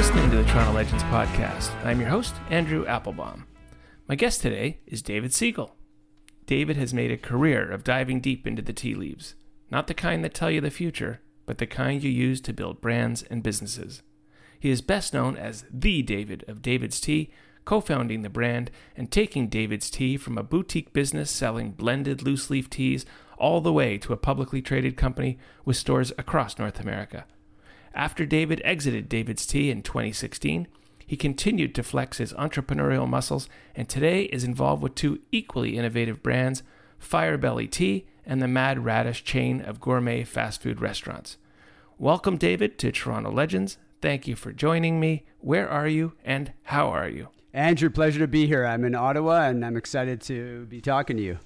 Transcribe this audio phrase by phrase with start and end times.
[0.00, 1.74] Listening to the Toronto Legends podcast.
[1.84, 3.46] I'm your host, Andrew Applebaum.
[4.08, 5.72] My guest today is David Segal.
[6.46, 9.34] David has made a career of diving deep into the tea leaves,
[9.70, 12.80] not the kind that tell you the future, but the kind you use to build
[12.80, 14.00] brands and businesses.
[14.58, 17.30] He is best known as the David of David's Tea,
[17.66, 22.48] co founding the brand and taking David's Tea from a boutique business selling blended loose
[22.48, 23.04] leaf teas
[23.36, 27.26] all the way to a publicly traded company with stores across North America.
[27.94, 30.68] After David exited David's Tea in 2016,
[31.04, 36.22] he continued to flex his entrepreneurial muscles and today is involved with two equally innovative
[36.22, 36.62] brands,
[36.98, 41.36] Firebelly Tea and the Mad Radish chain of gourmet fast food restaurants.
[41.98, 43.76] Welcome, David, to Toronto Legends.
[44.00, 45.24] Thank you for joining me.
[45.40, 47.28] Where are you and how are you?
[47.52, 48.64] Andrew, pleasure to be here.
[48.64, 51.38] I'm in Ottawa and I'm excited to be talking to you.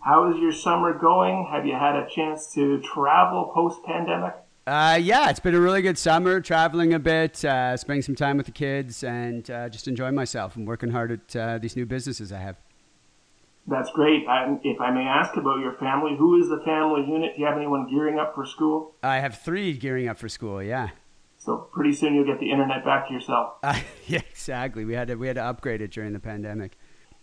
[0.00, 1.48] How is your summer going?
[1.52, 4.34] Have you had a chance to travel post pandemic?
[4.66, 8.36] Uh, yeah, it's been a really good summer, traveling a bit, uh, spending some time
[8.36, 11.84] with the kids, and uh, just enjoying myself and working hard at uh, these new
[11.84, 12.56] businesses I have.
[13.66, 14.26] That's great.
[14.28, 17.34] I, if I may ask about your family, who is the family unit?
[17.34, 18.94] Do you have anyone gearing up for school?
[19.02, 20.62] I have three gearing up for school.
[20.62, 20.90] Yeah.
[21.38, 23.54] So pretty soon you'll get the internet back to yourself.
[24.06, 24.84] Yeah, exactly.
[24.84, 26.76] We had to we had to upgrade it during the pandemic.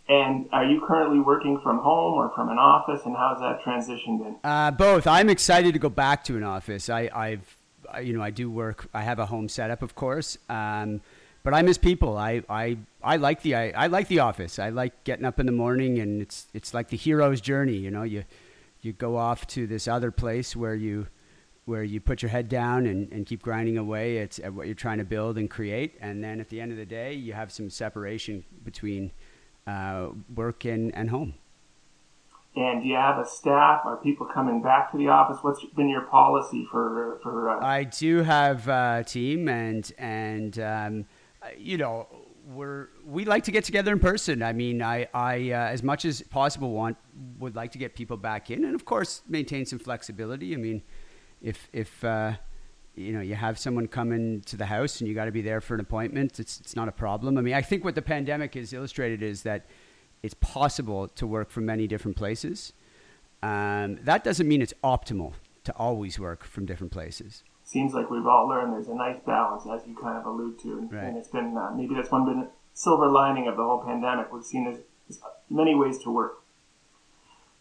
[0.10, 3.06] And are you currently working from home or from an office?
[3.06, 4.36] And how's that transition been?
[4.44, 5.06] Uh, both.
[5.06, 6.90] I'm excited to go back to an office.
[6.90, 7.56] I, I've,
[8.04, 8.90] you know, I do work.
[8.92, 11.02] I have a home setup, of course, um,
[11.44, 12.18] but I miss people.
[12.18, 14.58] I, I, I like the, I, I like the office.
[14.58, 17.78] I like getting up in the morning, and it's, it's like the hero's journey.
[17.78, 18.26] You know, you,
[18.82, 21.06] you go off to this other place where you,
[21.66, 24.74] where you put your head down and, and keep grinding away at, at what you're
[24.74, 27.52] trying to build and create, and then at the end of the day, you have
[27.52, 29.12] some separation between
[29.68, 31.34] uh, work and, and home.
[32.56, 33.82] And do you have a staff?
[33.86, 35.38] Are people coming back to the office?
[35.42, 37.50] What's been your policy for for?
[37.50, 37.66] Uh...
[37.66, 41.06] I do have a team, and and um,
[41.58, 42.08] you know
[42.54, 44.42] we're we like to get together in person.
[44.42, 46.98] I mean, I I uh, as much as possible want
[47.38, 50.54] would like to get people back in, and of course maintain some flexibility.
[50.54, 50.82] I mean,
[51.42, 52.34] if if uh,
[53.00, 55.62] you know you have someone coming to the house and you got to be there
[55.62, 57.38] for an appointment it's it's not a problem.
[57.38, 59.66] I mean i think what the pandemic has illustrated is that
[60.22, 62.74] it's possible to work from many different places.
[63.42, 65.32] Um, that doesn't mean it's optimal
[65.64, 67.44] to always work from different places.
[67.64, 70.78] Seems like we've all learned there's a nice balance as you kind of allude to
[70.80, 71.06] and, Right.
[71.06, 74.44] and it's been uh, maybe that's one been silver lining of the whole pandemic we've
[74.44, 76.42] seen there's, there's many ways to work.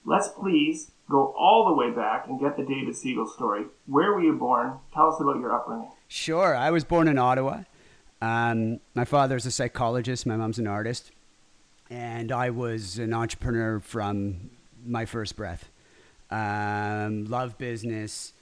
[0.05, 4.22] Let's please go all the way back and get the david segal story where were
[4.22, 6.56] you born tell us about your upbringing Sure.
[6.56, 7.64] I was born in Ottawa.
[8.22, 10.26] Um, my father's a psychologist.
[10.26, 11.12] My mom's an artist.
[11.91, 14.50] And I was an entrepreneur from
[14.84, 15.70] my first breath.
[16.30, 18.32] Um, love business,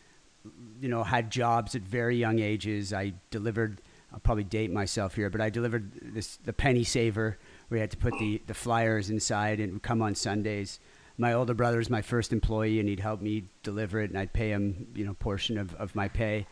[0.80, 2.92] you know, had jobs at very young ages.
[2.92, 3.80] I delivered,
[4.12, 7.36] I'll probably date myself here, but I delivered this, the penny saver
[7.68, 10.78] where you had to put the, the flyers inside and come on Sundays.
[11.18, 14.32] My older brother was my first employee and he'd help me deliver it and I'd
[14.32, 16.46] pay him, you know, portion of, of my pay.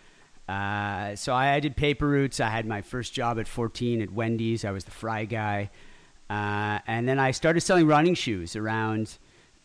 [0.48, 2.40] Uh, so I, I did paper routes.
[2.40, 4.64] I had my first job at 14 at Wendy's.
[4.64, 5.70] I was the fry guy.
[6.28, 9.18] Uh, and then I started selling running shoes around,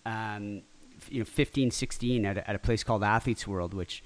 [0.06, 0.62] um,
[1.10, 4.04] you know, 15, 16 at a, at a place called Athletes World, which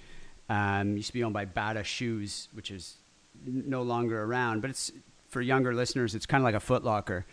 [0.49, 2.97] um, used to be owned by Bata Shoes, which is
[3.45, 4.61] no longer around.
[4.61, 4.91] But it's
[5.29, 7.25] for younger listeners, it's kind of like a Foot Locker.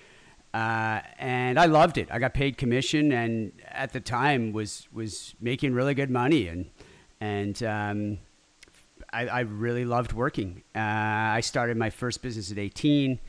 [0.53, 2.09] Uh, and I loved it.
[2.11, 6.71] I got paid commission, and at the time was was making really good money, and
[7.21, 8.19] and um,
[9.13, 10.63] I, I really loved working.
[10.75, 13.21] Uh, I started my first business at 18.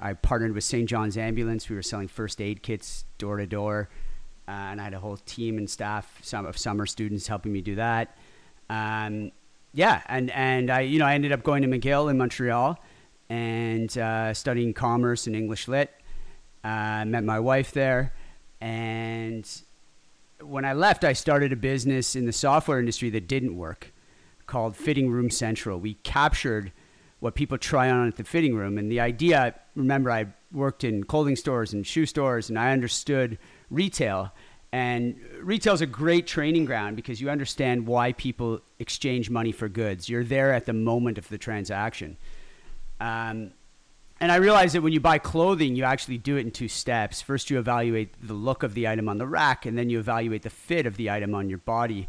[0.00, 0.88] I partnered with St.
[0.88, 1.68] John's Ambulance.
[1.68, 3.90] We were selling first aid kits door to door,
[4.48, 7.60] uh, and I had a whole team and staff some of summer students helping me
[7.60, 8.16] do that.
[8.70, 9.32] Um,
[9.74, 12.82] yeah, and and I you know I ended up going to McGill in Montreal
[13.28, 15.90] and uh, studying commerce and English lit.
[16.62, 18.12] Uh, met my wife there,
[18.60, 19.48] and
[20.42, 23.92] when I left, I started a business in the software industry that didn't work
[24.46, 25.78] called Fitting Room Central.
[25.78, 26.72] We captured
[27.20, 28.78] what people try on at the fitting room.
[28.78, 33.38] And the idea, remember, I worked in clothing stores and shoe stores, and I understood
[33.70, 34.32] retail.
[34.72, 39.68] And retail is a great training ground because you understand why people exchange money for
[39.68, 40.08] goods.
[40.08, 42.16] You're there at the moment of the transaction.
[43.00, 43.52] Um,
[44.20, 47.22] and I realized that when you buy clothing, you actually do it in two steps.
[47.22, 50.42] First, you evaluate the look of the item on the rack, and then you evaluate
[50.42, 52.08] the fit of the item on your body.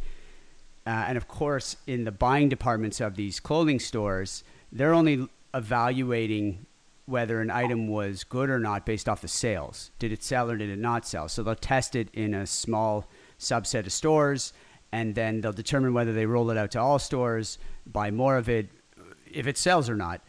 [0.86, 6.66] Uh, and of course, in the buying departments of these clothing stores, they're only evaluating
[7.06, 9.92] whether an item was good or not based off the sales.
[10.00, 11.30] Did it sell or did it not sell?
[11.30, 13.08] So they'll test it in a small
[13.40, 14.54] subset of stores,
[14.92, 18.50] and then they'll determine whether they roll it out to all stores, buy more of
[18.50, 18.70] it,
[19.32, 20.22] if it sells or not.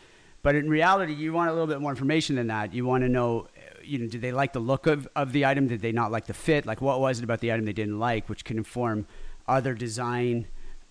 [0.42, 2.74] But in reality, you want a little bit more information than that.
[2.74, 3.46] You want to know,
[3.82, 5.68] you know, did they like the look of, of the item?
[5.68, 6.66] Did they not like the fit?
[6.66, 9.06] Like, what was it about the item they didn't like, which can inform
[9.46, 10.46] other design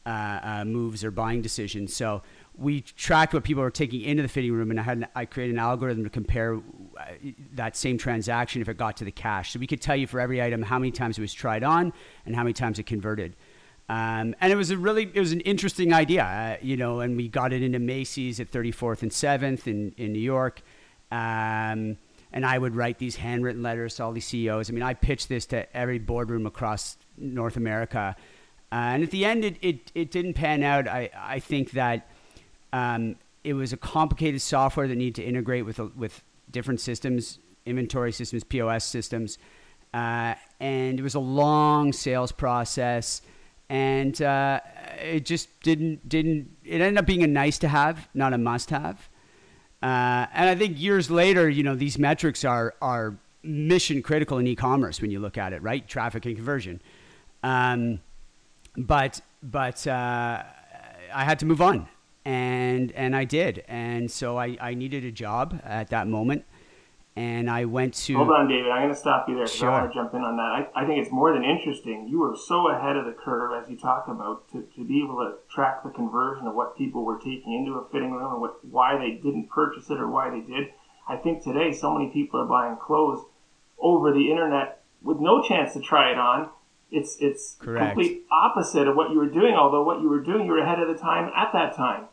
[0.06, 1.96] uh, uh, moves or buying decisions.
[1.96, 2.24] So
[2.58, 5.26] we tracked what people were taking into the fitting room, and I had an, I
[5.26, 6.62] created an algorithm to compare uh,
[7.54, 9.52] that same transaction if it got to the cash.
[9.52, 11.94] So we could tell you for every item how many times it was tried on
[12.26, 13.36] and how many times it converted.
[13.92, 17.18] Um, and it was a really, it was an interesting idea, uh, you know, and
[17.18, 20.62] we got it into Macy's at 34th and 7th in, in New York.
[21.12, 21.98] Um,
[22.32, 24.70] and I would write these handwritten letters to all these CEOs.
[24.70, 28.16] I mean, I pitched this to every boardroom across North America.
[28.72, 30.88] Uh, and at the end, it, it, it didn't pan out.
[30.88, 32.10] I, I think that
[32.72, 38.14] um, it was a complicated software that needed to integrate with, with different systems, inventory
[38.14, 39.38] systems, POS systems.
[39.94, 43.22] Uh, and it was a long sales process
[43.72, 44.60] and uh,
[45.02, 48.70] it just didn't didn't it ended up being a nice to have not a must
[48.70, 49.08] have.
[49.82, 54.46] Uh, and i think years later you know these metrics are are mission critical in
[54.46, 55.88] e-commerce when you look at it right?
[55.88, 56.82] Traffic and conversion.
[57.44, 58.02] Um,
[58.76, 60.44] but but uh,
[61.14, 61.88] i had to move on.
[62.26, 63.64] And and i did.
[63.70, 66.44] And so I, I needed a job at that moment
[67.16, 68.16] and I went to.
[68.16, 68.72] Hold on, David.
[68.72, 69.70] I'm going to stop you there because sure.
[69.70, 70.44] I want to jump in on that.
[70.76, 72.08] I, I, think it's more than interesting.
[72.08, 75.18] You were so ahead of the curve, as you talk about, to, to be able
[75.18, 78.64] to track the conversion of what people were taking into a fitting room and what,
[78.64, 80.70] why they didn't purchase it or why they did.
[81.08, 83.26] I think today so many people are buying clothes
[83.78, 86.50] over the internet with no chance to try it on.
[86.92, 87.96] It's it's Correct.
[87.96, 89.56] complete opposite of what you were doing.
[89.56, 92.06] Although what you were doing, you were ahead of the time at that time.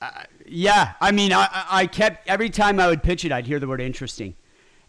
[0.00, 3.58] Uh, yeah, I mean, I, I kept every time I would pitch it, I'd hear
[3.60, 4.34] the word interesting,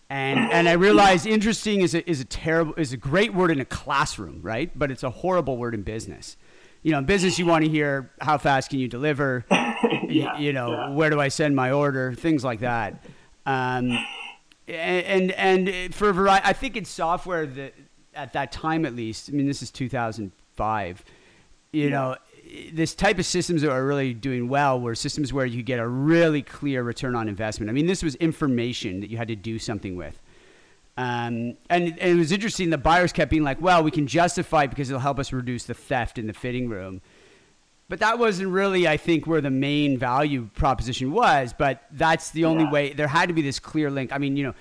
[0.09, 3.59] and and I realized interesting is a is a terrible is a great word in
[3.59, 4.71] a classroom, right?
[4.77, 6.37] But it's a horrible word in business.
[6.81, 9.45] You know, in business, you want to hear how fast can you deliver.
[9.51, 10.89] yeah, you, you know, yeah.
[10.91, 12.13] where do I send my order?
[12.13, 13.03] Things like that.
[13.45, 13.97] Um,
[14.67, 17.73] and and for a variety, I think in software that
[18.15, 19.29] at that time at least.
[19.29, 21.03] I mean, this is 2005.
[21.71, 21.89] You Yeah.
[21.89, 22.15] know,
[22.71, 25.87] this type of systems that are really doing well were systems where you get a
[25.87, 27.69] really clear return on investment.
[27.69, 30.19] I mean, this was information that you had to do something with.
[30.97, 32.71] Um, and, and it was interesting.
[32.71, 35.63] The buyers kept being like, well, we can justify it because it'll help us reduce
[35.63, 37.01] the theft in the fitting room.
[37.87, 41.53] But that wasn't really, I think, where the main value proposition was.
[41.57, 42.71] But that's the only Yeah.
[42.71, 42.93] way.
[42.93, 44.11] There had to be this clear link.
[44.11, 44.53] I mean, you know,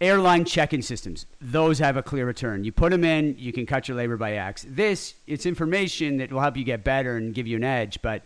[0.00, 2.64] airline check-in systems; those have a clear return.
[2.64, 4.66] You put them in, you can cut your labor by X.
[4.68, 8.00] This, it's information that will help you get better and give you an edge.
[8.02, 8.22] But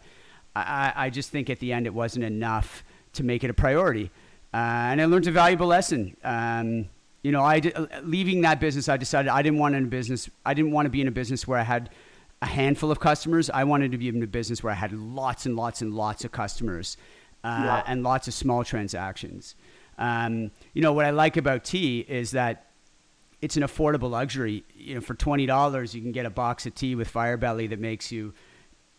[0.57, 2.83] I, I just think at the end, it wasn't enough
[3.15, 4.11] to make it a priority.
[4.53, 6.17] Uh, and I learned a valuable lesson.
[6.25, 6.89] Um,
[7.23, 7.61] you know, I
[8.03, 10.31] leaving that business, I decided I didn't want in a business.
[10.47, 11.91] I didn't want to be in a business where I had
[12.41, 13.51] a handful of customers.
[13.51, 16.25] I wanted to be in a business where I had lots and lots and lots
[16.25, 16.97] of customers
[17.45, 17.83] uh, Yeah.
[17.87, 19.55] and lots of small transactions.
[19.99, 22.67] Um, you know, what I like about tea is that
[23.41, 24.65] it's an affordable luxury.
[24.75, 27.81] You know, for twenty dollars, you can get a box of tea with Firebelly that
[27.81, 28.33] makes you,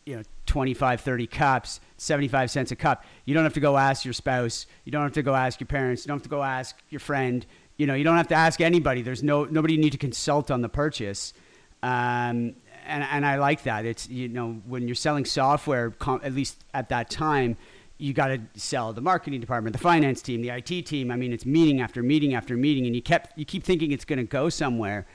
[0.06, 3.04] you know, 25, 30 cups, 75 cents a cup.
[3.26, 4.66] You don't have to go ask your spouse.
[4.84, 6.04] You don't have to go ask your parents.
[6.04, 7.46] You don't have to go ask your friend.
[7.78, 9.02] You know, you don't have to ask anybody.
[9.02, 11.34] There's no nobody you need to consult on the purchase.
[11.82, 13.86] Um, and, and I like that.
[13.86, 17.56] It's, you know, when you're selling software, at least at that time,
[18.00, 21.12] you got to sell the marketing department, the finance team, the IT team.
[21.12, 24.06] I mean, it's meeting after meeting after meeting, and you kept you keep thinking it's
[24.06, 25.06] going to go somewhere,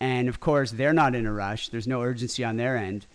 [0.00, 1.68] and of course they're not in a rush.
[1.68, 3.06] There's no urgency on their end,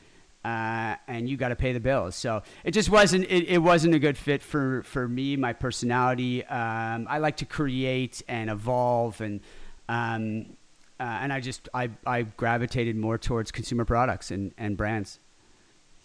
[0.45, 2.15] uh, and you got to pay the bills.
[2.15, 6.45] So it just wasn't it, it wasn't a good fit for for me, my personality.
[6.45, 9.41] Um, I like to create and evolve, and
[9.89, 10.55] um,
[10.99, 15.19] uh, and I just I I gravitated more towards consumer products and and brands.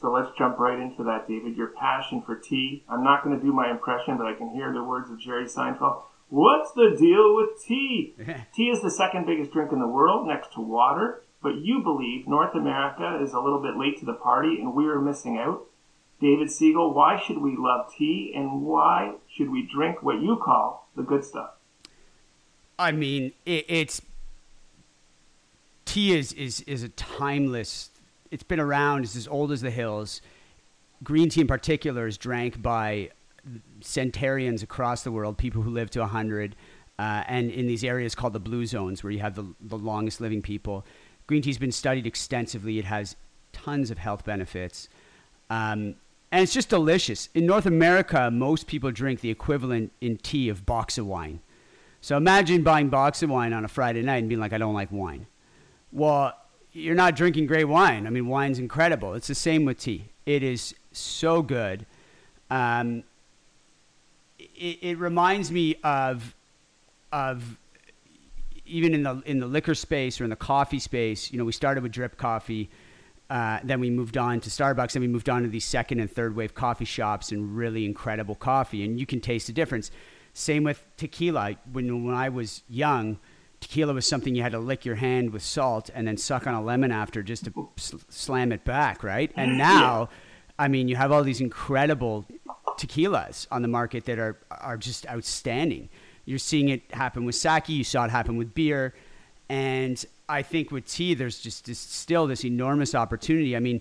[0.00, 1.56] So let's jump right into that, David.
[1.56, 2.84] Your passion for tea.
[2.88, 5.44] I'm not going to do my impression, but I can hear the words of Jerry
[5.44, 6.02] Seinfeld.
[6.30, 8.14] What's the deal with tea?
[8.54, 11.22] tea is the second biggest drink in the world, next to water.
[11.42, 14.86] But you believe North America is a little bit late to the party and we
[14.86, 15.66] are missing out.
[16.20, 20.88] David Segal, why should we love tea and why should we drink what you call
[20.94, 21.52] the good stuff?
[22.78, 24.02] I mean, it, it's
[25.86, 27.90] tea is, is is a timeless.
[28.30, 29.04] It's been around.
[29.04, 30.20] It's as old as the hills.
[31.02, 33.10] Green tea, in particular, is drank by
[33.80, 36.54] centenarians across the world, people who live to hundred,
[36.98, 40.20] uh, and in these areas called the blue zones, where you have the the longest
[40.20, 40.84] living people.
[41.26, 42.78] Green tea's been studied extensively.
[42.78, 43.16] It has
[43.52, 44.88] tons of health benefits.
[45.48, 45.96] Um,
[46.32, 47.28] and it's just delicious.
[47.34, 51.40] In North America, most people drink the equivalent in tea of box of wine.
[52.00, 54.74] So imagine buying box of wine on a Friday night and being like, I don't
[54.74, 55.26] like wine.
[55.92, 56.34] Well,
[56.72, 58.06] you're not drinking great wine.
[58.06, 59.14] I mean, wine's incredible.
[59.14, 60.06] It's the same with tea.
[60.26, 61.86] It is so good.
[62.50, 63.04] Um,
[64.38, 66.34] it, it reminds me of
[67.12, 67.56] of
[68.66, 71.32] even in the in the liquor space or in the coffee space.
[71.32, 72.70] You know, we started with drip coffee.
[73.28, 76.10] Uh, then we moved on to Starbucks, and we moved on to these second and
[76.10, 78.84] third wave coffee shops and really incredible coffee.
[78.84, 79.90] And you can taste the difference.
[80.32, 81.56] Same with tequila.
[81.72, 83.18] When when I was young,
[83.60, 86.54] tequila was something you had to lick your hand with salt and then suck on
[86.54, 89.30] a lemon after just to sl- slam it back, right?
[89.36, 90.08] And now,
[90.58, 92.26] I mean, you have all these incredible
[92.78, 95.88] tequilas on the market that are are just outstanding.
[96.24, 97.68] You're seeing it happen with sake.
[97.68, 98.94] You saw it happen with beer,
[99.48, 103.56] and I think with tea, there's just this, still this enormous opportunity.
[103.56, 103.80] I mean,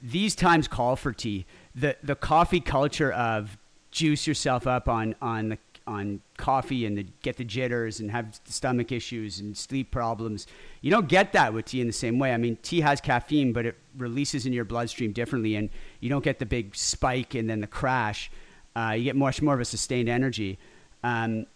[0.00, 1.44] these times call for tea.
[1.74, 3.58] The the coffee culture of
[3.90, 5.58] juice yourself up on on the
[5.88, 10.46] on coffee and the, get the jitters and have stomach issues and sleep problems.
[10.82, 12.32] You don't get that with tea in the same way.
[12.32, 16.22] I mean, tea has caffeine, but it releases in your bloodstream differently, and you don't
[16.22, 18.30] get the big spike and then the crash.
[18.76, 20.58] Uh, you get much more of a sustained energy.
[21.02, 21.46] Um,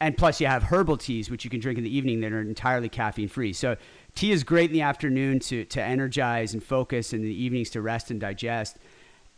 [0.00, 2.40] and plus, you have herbal teas, which you can drink in the evening that are
[2.40, 3.52] entirely caffeine free.
[3.52, 3.76] So,
[4.14, 7.70] tea is great in the afternoon to, to energize and focus, and in the evenings
[7.70, 8.78] to rest and digest.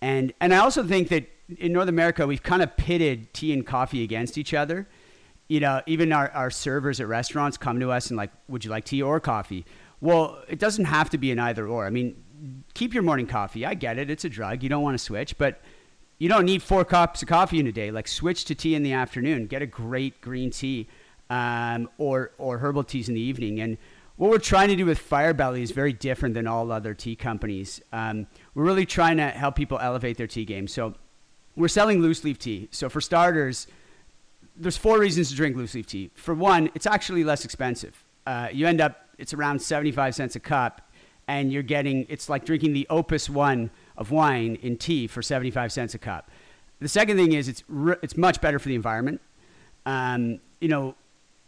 [0.00, 1.28] And, and I also think that
[1.58, 4.88] in North America, we've kind of pitted tea and coffee against each other.
[5.48, 8.70] You know, even our, our servers at restaurants come to us and like, would you
[8.70, 9.66] like tea or coffee?
[10.00, 11.86] Well, it doesn't have to be an either or.
[11.86, 12.22] I mean,
[12.74, 13.66] keep your morning coffee.
[13.66, 14.10] I get it.
[14.10, 14.62] It's a drug.
[14.62, 15.60] You don't want to switch, but
[16.18, 17.90] you don't need four cups of coffee in a day.
[17.90, 19.46] Like switch to tea in the afternoon.
[19.46, 20.88] Get a great green tea
[21.28, 23.60] um, or, or herbal teas in the evening.
[23.60, 23.76] And
[24.16, 27.80] what we're trying to do with Firebelly is very different than all other tea companies.
[27.92, 30.66] Um, we're really trying to help people elevate their tea game.
[30.66, 30.94] So
[31.56, 32.68] we're selling loose leaf tea.
[32.70, 33.66] So for starters,
[34.56, 36.10] there's four reasons to drink loose leaf tea.
[36.14, 38.04] For one, it's actually less expensive.
[38.26, 40.90] Uh, you end up it's around 75 cents a cup,
[41.28, 45.72] and you're getting it's like drinking the Opus One of wine in tea for 75
[45.72, 46.30] cents a cup.
[46.80, 49.20] The second thing is it's re- it's much better for the environment.
[49.86, 50.94] Um, you know,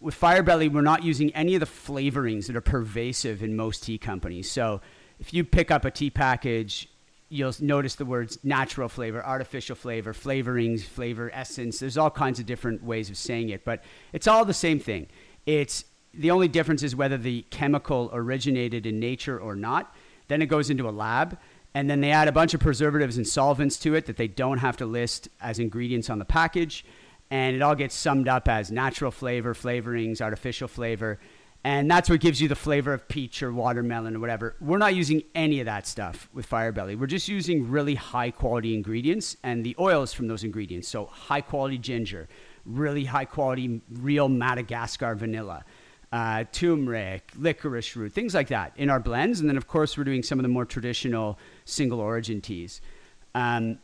[0.00, 3.98] with Firebelly, we're not using any of the flavorings that are pervasive in most tea
[3.98, 4.50] companies.
[4.50, 4.80] So
[5.18, 6.88] if you pick up a tea package
[7.32, 11.78] you'll notice the words natural flavor, artificial flavor, flavorings, flavor essence.
[11.78, 15.06] There's all kinds of different ways of saying it, but it's all the same thing.
[15.46, 19.94] It's the only difference is whether the chemical originated in nature or not.
[20.28, 21.38] Then it goes into a lab,
[21.74, 24.58] and then they add a bunch of preservatives and solvents to it that they don't
[24.58, 26.84] have to list as ingredients on the package.
[27.30, 31.18] And it all gets summed up as natural flavor, flavorings, artificial flavor.
[31.64, 34.56] And that's what gives you the flavor of peach or watermelon or whatever.
[34.60, 36.96] We're not using any of that stuff with Firebelly.
[36.96, 40.88] We're just using really high quality ingredients and the oils from those ingredients.
[40.88, 42.28] So, high quality ginger,
[42.66, 45.64] really high quality real Madagascar vanilla,
[46.12, 49.38] uh, turmeric, licorice root, things like that in our blends.
[49.38, 52.80] And then, of course, we're doing some of the more traditional single origin teas.
[53.36, 53.78] Um,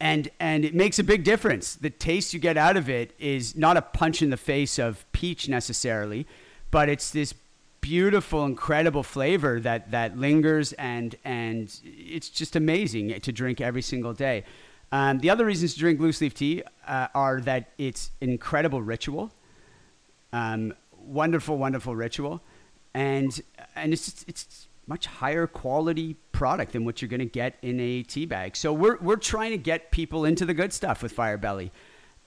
[0.00, 1.76] and, and it makes a big difference.
[1.76, 5.04] The taste you get out of it is not a punch in the face of
[5.12, 6.26] peach necessarily
[6.70, 7.34] but it's this
[7.80, 14.12] beautiful, incredible flavor that that lingers and and it's just amazing to drink every single
[14.12, 14.44] day.
[14.92, 19.32] Um, the other reasons to drink loose leaf tea uh, are that it's incredible ritual,
[20.32, 22.42] um, wonderful, wonderful ritual,
[22.92, 23.40] and
[23.76, 27.78] and it's just, it's much higher quality product than what you're going to get in
[27.78, 28.56] a tea bag.
[28.56, 31.68] So we're we're trying to get people into the good stuff with Firebelly.
[31.68, 31.70] Uh,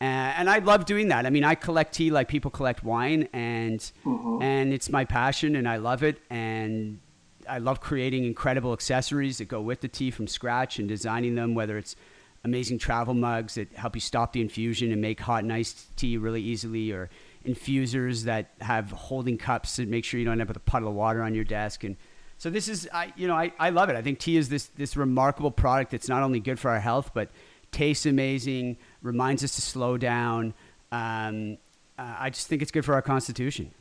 [0.03, 1.25] and I love doing that.
[1.25, 4.41] I mean, I collect tea like people collect wine, and mm-hmm.
[4.41, 6.21] and it's my passion, and I love it.
[6.29, 6.99] And
[7.47, 11.55] I love creating incredible accessories that go with the tea from scratch and designing them.
[11.55, 11.95] Whether it's
[12.43, 16.17] amazing travel mugs that help you stop the infusion and make hot and iced tea
[16.17, 17.09] really easily, or
[17.45, 20.89] infusers that have holding cups that make sure you don't end up with a puddle
[20.89, 21.83] of water on your desk.
[21.83, 21.97] And
[22.37, 23.95] so this is, I you know, I, I love it.
[23.95, 27.11] I think tea is this this remarkable product that's not only good for our health,
[27.13, 27.29] but
[27.71, 30.53] tastes amazing reminds us to slow down.
[30.91, 31.57] Um,
[31.97, 33.71] uh, I just think it's good for our constitution.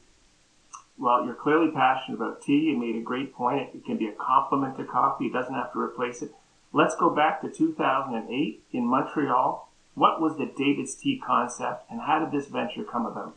[0.99, 2.71] Well, you're clearly passionate about tea.
[2.71, 3.71] You made a great point.
[3.75, 5.27] It can be a complement to coffee.
[5.27, 6.33] It doesn't have to replace it.
[6.73, 9.69] Let's go back to 2008 in Montreal.
[9.95, 13.37] What was the David's Tea concept, and how did this venture come about?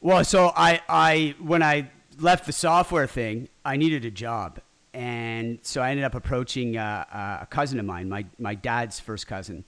[0.00, 4.60] Well, so I, I when I left the software thing, I needed a job,
[4.92, 9.00] and so I ended up approaching uh, uh, a cousin of mine, my my dad's
[9.00, 9.64] first cousin,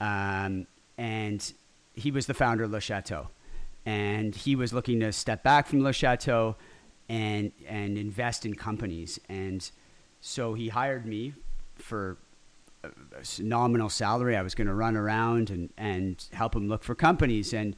[0.00, 1.52] um, and
[1.94, 3.28] he was the founder of Le Chateau,
[3.84, 6.56] and he was looking to step back from Le Chateau
[7.08, 9.70] and and invest in companies, and
[10.20, 11.34] so he hired me
[11.76, 12.18] for
[12.84, 12.90] a
[13.42, 14.36] nominal salary.
[14.36, 17.74] I was going to run around and and help him look for companies, and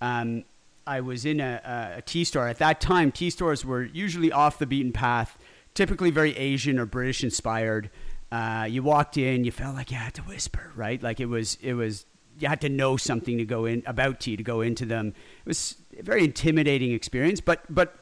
[0.00, 0.44] um,
[0.86, 3.10] I was in a, a tea store at that time.
[3.10, 5.38] Tea stores were usually off the beaten path,
[5.72, 7.90] typically very Asian or British inspired.
[8.32, 11.02] Uh, you walked in, you felt like you had to whisper, right?
[11.02, 12.06] Like it was it was
[12.38, 15.08] you had to know something to go in about tea to go into them.
[15.08, 17.94] It was a very intimidating experience, but but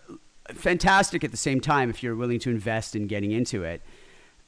[0.55, 3.83] fantastic at the same time if you're willing to invest in getting into it.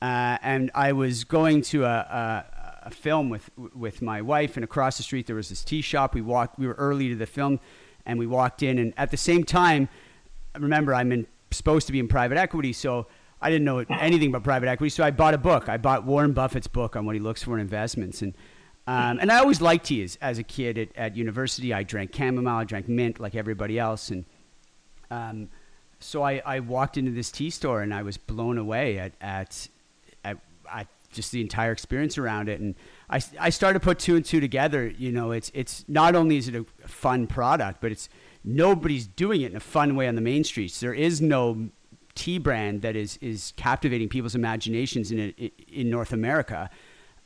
[0.03, 2.45] Uh, and I was going to a, a,
[2.87, 6.15] a, film with with my wife, and across the street there was this tea shop.
[6.15, 6.59] We walked.
[6.59, 7.61] We were early to the film,
[8.05, 9.89] and we walked in, and at the same time,
[10.59, 13.07] remember I'm in, supposed to be in private equity, so.
[13.45, 15.69] I didn't know anything about private equity, so I bought a book.
[15.69, 18.35] I bought Warren Buffett's book on what he looks for in investments, and
[18.87, 21.73] um, and I always liked tea as, as a kid at, at, university.
[21.73, 24.11] I drank chamomile, I drank mint like everybody else.
[24.11, 24.27] And
[25.11, 25.49] um,
[26.01, 29.69] so I, I walked into this tea store and I was blown away at, at,
[30.23, 30.37] at,
[30.71, 32.61] at just the entire experience around it.
[32.61, 32.75] And
[33.09, 34.87] I, I started to put two and two together.
[34.87, 38.11] You know, it's, it's not only is it a fun product, but it's
[38.45, 40.79] nobody's doing it in a fun way on the main streets.
[40.81, 41.71] There is no
[42.15, 45.35] tea brand that is, is captivating people's imaginations in,
[45.73, 46.71] in North America.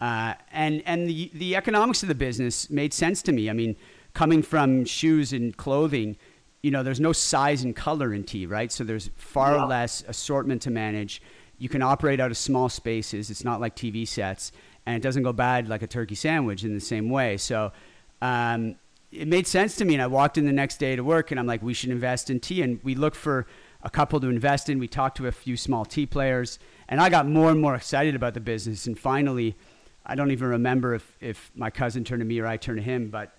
[0.00, 3.50] Uh, and and the the economics of the business made sense to me.
[3.50, 3.76] I mean,
[4.14, 6.16] coming from shoes and clothing,
[6.62, 8.71] you know, there's no size and color in tea, right?
[8.71, 9.64] So there's far yeah.
[9.64, 11.21] less assortment to manage.
[11.59, 13.28] You can operate out of small spaces.
[13.28, 14.52] It's not like TV sets,
[14.87, 17.37] and it doesn't go bad like a turkey sandwich in the same way.
[17.37, 17.73] So.
[18.21, 18.76] Um,
[19.11, 21.40] it made sense to me, and I walked in the next day to work, and
[21.40, 23.47] I'm like, we should invest in tea, and we look for
[23.82, 24.79] a couple to invest in.
[24.79, 28.14] We talked to a few small tea players, and I got more and more excited
[28.14, 28.87] about the business.
[28.87, 29.57] And finally,
[30.05, 32.83] I don't even remember if, if my cousin turned to me or I turned to
[32.83, 33.37] him, but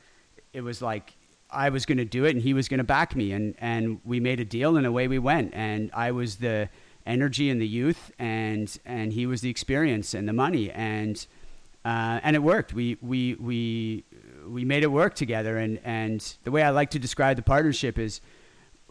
[0.53, 1.13] it was like
[1.49, 3.31] I was going to do it and he was going to back me.
[3.31, 5.53] And, and we made a deal and away we went.
[5.53, 6.69] And I was the
[7.05, 10.69] energy and the youth and, and he was the experience and the money.
[10.69, 11.25] And,
[11.83, 12.73] uh, and it worked.
[12.73, 14.03] We, we, we,
[14.47, 15.57] we made it work together.
[15.57, 18.21] And, and the way I like to describe the partnership is,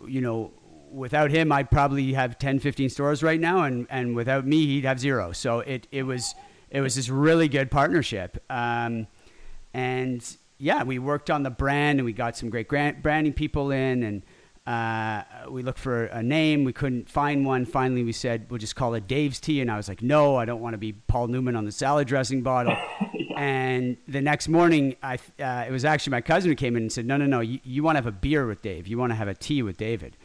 [0.06, 0.52] you know,
[0.90, 3.64] without him, I'd probably have 10, 15 stores right now.
[3.64, 5.32] And, and without me, he'd have zero.
[5.32, 6.34] So it, it was,
[6.70, 8.42] it was this really good partnership.
[8.50, 9.06] Um,
[9.74, 10.24] and
[10.58, 14.22] yeah, we worked on the brand and we got some great branding people in and
[14.66, 16.64] uh, we looked for a name.
[16.64, 17.64] We couldn't find one.
[17.64, 19.62] Finally, we said we'll just call it Dave's Tea.
[19.62, 22.06] And I was like, no, I don't want to be Paul Newman on the salad
[22.06, 22.76] dressing bottle.
[23.38, 26.92] And the next morning, I uh, it was actually my cousin who came in and
[26.92, 28.88] said, no, no, no, you, you want to have a beer with Dave.
[28.88, 30.16] You want to have a tea with David.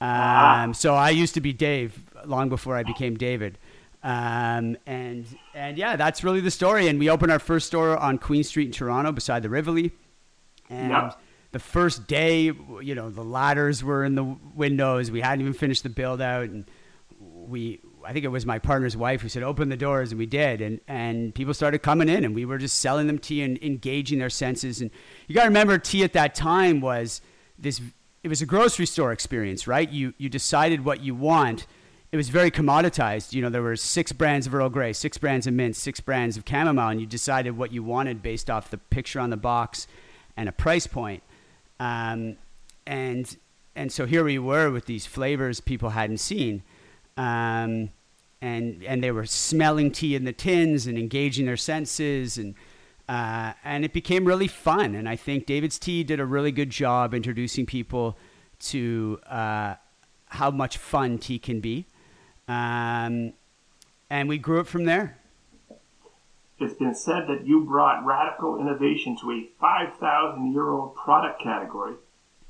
[0.00, 0.64] Ah.
[0.64, 3.58] Um, So I used to be Dave long before I became David.
[4.02, 6.86] Um, and and yeah, that's really the story.
[6.88, 9.90] And we opened our first store on Queen Street in Toronto, beside the Rivoli.
[10.70, 11.20] And yep.
[11.52, 15.10] the first day, you know, the ladders were in the windows.
[15.10, 16.66] We hadn't even finished the build out, and
[17.20, 17.80] we.
[18.04, 20.60] I think it was my partner's wife who said, "Open the doors," and we did.
[20.60, 24.20] And and people started coming in, and we were just selling them tea and engaging
[24.20, 24.80] their senses.
[24.80, 24.92] And
[25.26, 27.20] you got to remember, tea at that time was
[27.58, 27.80] this.
[28.26, 29.88] It was a grocery store experience, right?
[29.88, 31.64] You you decided what you want
[32.10, 33.32] it was very commoditized.
[33.32, 36.36] You know, there were six brands of Earl Grey, six brands of mint, six brands
[36.36, 39.86] of chamomile, and you decided what you wanted based off the picture on the box
[40.36, 41.22] and a price point.
[41.78, 42.36] Um,
[42.84, 43.36] and
[43.76, 46.64] and so here we were with these flavors people hadn't seen.
[47.16, 47.90] Um,
[48.42, 52.56] and and they were smelling tea in the tins and engaging their senses and
[53.08, 54.94] uh, and it became really fun.
[54.94, 58.16] And I think David's Tea did a really good job introducing people
[58.58, 59.74] to uh,
[60.26, 61.86] how much fun tea can be.
[62.48, 63.32] Um,
[64.10, 65.18] and we grew it from there.
[66.58, 71.94] It's been said that you brought radical innovation to a 5,000 year old product category.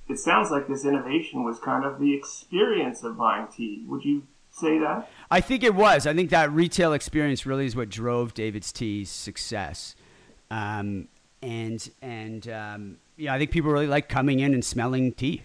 [0.08, 3.84] It sounds like this innovation was kind of the experience of buying tea.
[3.88, 5.10] Would you say that?
[5.28, 6.06] I think it was.
[6.06, 9.95] I think that retail experience really is what drove David's Tea's success.
[10.50, 11.08] Um,
[11.42, 15.42] and and um, yeah, I think people really like coming in and smelling tea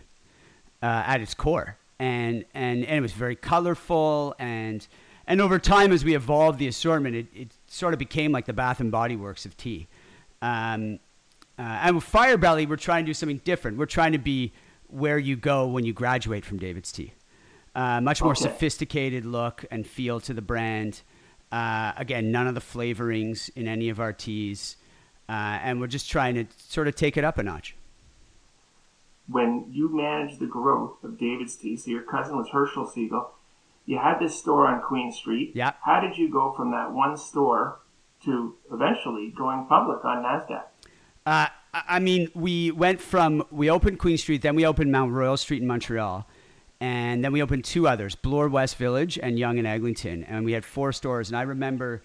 [0.82, 1.78] uh, at its core.
[2.00, 4.88] And and and it was very colorful and
[5.28, 8.54] and over time as we evolved the assortment it, it sort of became like the
[8.54, 9.88] bath and body works of tea.
[10.42, 11.00] Um,
[11.60, 13.78] uh, and with firebelly we're trying to do something different.
[13.78, 14.52] We're trying to be
[14.88, 17.14] where you go when you graduate from david's tea.
[17.76, 18.42] Uh, much more okay.
[18.42, 21.02] sophisticated look and feel to the brand.
[21.52, 24.76] Uh, again, none of the flavorings in any of our teas,
[25.32, 27.74] uh, and we're just trying to sort of take it up a notch.
[29.30, 33.28] When you managed the growth of David's Tea, so your cousin was Herschel Segal,
[33.86, 35.54] you had this store on Queen Street.
[35.56, 35.72] Yeah.
[35.84, 37.80] How did you go from that one store
[38.26, 40.64] to eventually going public on Nasdaq?
[41.26, 45.38] Uh, I mean, we went from we opened Queen Street, then we opened Mount Royal
[45.38, 46.28] Street in Montreal,
[46.82, 50.52] and then we opened two others: Bloor West Village and Yonge and Eglinton, and we
[50.52, 51.30] had four stores.
[51.30, 52.02] And I remember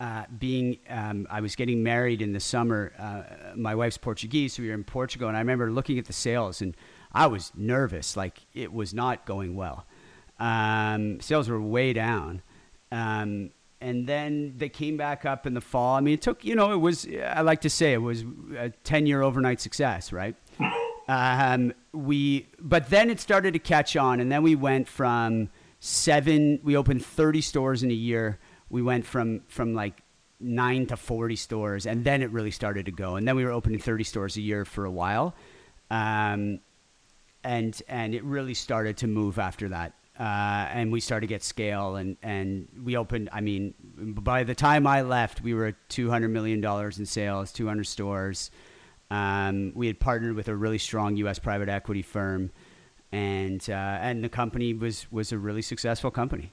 [0.00, 2.92] uh, being um, I was getting married in the summer.
[2.98, 6.12] Uh, my wife's Portuguese, so we were in Portugal, and I remember looking at the
[6.12, 6.76] sales, and
[7.12, 9.86] I was nervous, like it was not going well.
[10.38, 12.42] Um, sales were way down.
[12.90, 15.96] Um, and then they came back up in the fall.
[15.96, 18.24] I mean, it took, you know, it was, I like to say, it was
[18.56, 20.34] a 10 year overnight success, right?
[21.08, 26.60] um, we, but then it started to catch on, and then we went from seven,
[26.62, 28.38] we opened 30 stores in a year.
[28.68, 30.02] We went from, from like
[30.40, 33.16] nine to 40 stores, and then it really started to go.
[33.16, 35.34] And then we were opening 30 stores a year for a while.
[35.90, 36.60] Um,
[37.42, 40.22] and, and it really started to move after that uh,
[40.70, 44.86] and we started to get scale and, and we opened i mean by the time
[44.86, 48.50] i left we were at $200 million in sales 200 stores
[49.10, 52.50] um, we had partnered with a really strong us private equity firm
[53.12, 56.52] and, uh, and the company was, was a really successful company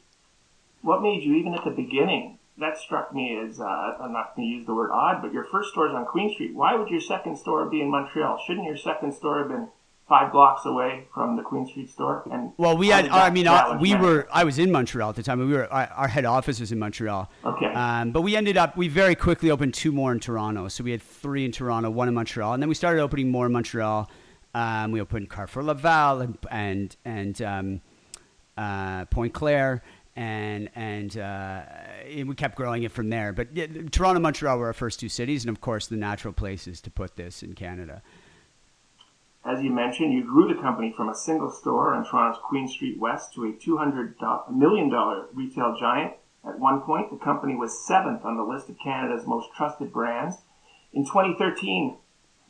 [0.81, 3.63] what made you even at the beginning that struck me as uh,
[3.99, 6.33] i'm not going to use the word odd but your first store is on queen
[6.33, 9.67] street why would your second store be in montreal shouldn't your second store have been
[10.11, 12.23] five blocks away from the Queen Street store.
[12.29, 13.07] And well, we had.
[13.07, 14.27] I mean, uh, we were.
[14.31, 15.39] I was in Montreal at the time.
[15.39, 15.71] We were.
[15.71, 17.31] Our, our head office was in Montreal.
[17.45, 17.67] Okay.
[17.67, 18.75] Um, but we ended up.
[18.75, 20.67] We very quickly opened two more in Toronto.
[20.67, 23.45] So we had three in Toronto, one in Montreal, and then we started opening more
[23.45, 24.11] in Montreal.
[24.53, 27.81] Um, we opened Carrefour Laval and and and um,
[28.57, 29.81] uh, Pointe-Claire.
[30.21, 31.63] And and uh,
[32.05, 33.33] we kept growing it from there.
[33.33, 36.31] But yeah, Toronto, and Montreal were our first two cities, and of course, the natural
[36.31, 38.03] places to put this in Canada.
[39.43, 42.99] As you mentioned, you grew the company from a single store on Toronto's Queen Street
[42.99, 44.13] West to a $200
[44.51, 44.91] million
[45.33, 46.13] retail giant.
[46.47, 50.35] At one point, the company was seventh on the list of Canada's most trusted brands.
[50.93, 51.97] In 2013,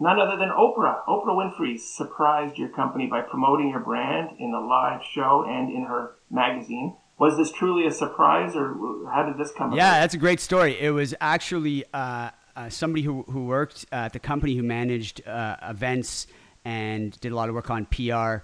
[0.02, 4.60] none other than Oprah, Oprah Winfrey, surprised your company by promoting your brand in a
[4.60, 6.98] live show and in her magazine.
[7.22, 8.74] Was this truly a surprise, or
[9.14, 9.74] how did this come?
[9.74, 10.00] Yeah, about?
[10.00, 10.76] that's a great story.
[10.82, 15.56] It was actually uh, uh, somebody who, who worked at the company who managed uh,
[15.62, 16.26] events
[16.66, 18.38] and did a lot of work on PR.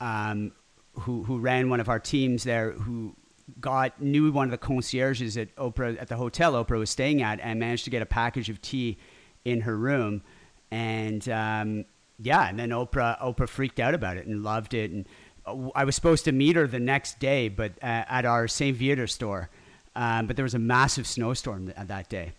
[0.00, 0.50] Um,
[0.94, 3.14] who who ran one of our teams there, who
[3.60, 7.38] got knew one of the concierges at Oprah at the hotel Oprah was staying at,
[7.38, 8.98] and managed to get a package of tea
[9.44, 10.24] in her room,
[10.72, 11.84] and um,
[12.18, 15.06] yeah, and then Oprah Oprah freaked out about it and loved it, and
[15.46, 19.06] I was supposed to meet her the next day, but uh, at our Saint Viateur
[19.06, 19.50] store,
[19.94, 22.32] um, but there was a massive snowstorm that day.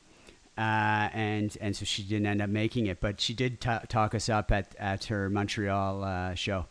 [0.58, 4.16] Uh, and and so she didn't end up making it, but she did t- talk
[4.16, 6.66] us up at at her Montreal uh, show.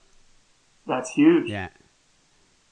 [0.86, 1.50] That's huge.
[1.50, 1.68] Yeah.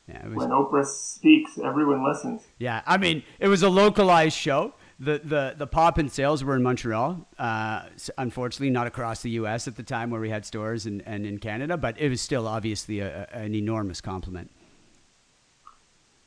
[0.08, 2.42] Yeah, was, when Oprah speaks, everyone listens.
[2.58, 4.74] Yeah, I mean, it was a localized show.
[5.02, 7.26] The the the pop and sales were in Montreal.
[7.36, 7.86] Uh,
[8.18, 9.66] unfortunately, not across the U.S.
[9.66, 12.46] at the time where we had stores and, and in Canada, but it was still
[12.46, 14.52] obviously a, an enormous compliment.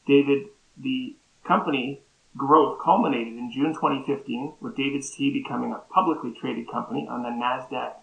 [0.06, 1.16] David, the
[1.48, 2.02] company
[2.36, 7.30] growth culminated in June 2015 with David's Tea becoming a publicly traded company on the
[7.30, 7.94] NASDAQ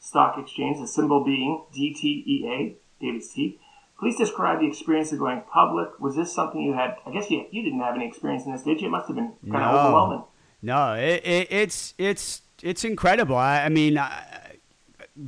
[0.00, 3.60] stock exchange, the symbol being DTEA, David's Tea.
[4.02, 6.00] Please describe the experience of going public.
[6.00, 6.96] Was this something you had?
[7.06, 8.88] I guess you, you didn't have any experience in this, did you?
[8.88, 9.60] It must have been kind no.
[9.60, 10.24] of overwhelming.
[10.60, 13.36] No, it, it, it's it's it's incredible.
[13.36, 14.10] I, I mean, uh,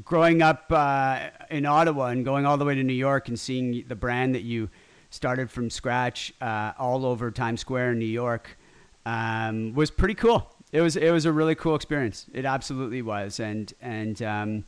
[0.03, 3.85] growing up uh, in Ottawa and going all the way to New York and seeing
[3.87, 4.69] the brand that you
[5.11, 8.59] started from scratch uh, all over Times Square in New York
[9.07, 10.51] um, was pretty cool.
[10.73, 12.27] It was it was a really cool experience.
[12.35, 14.65] It absolutely was, and and um,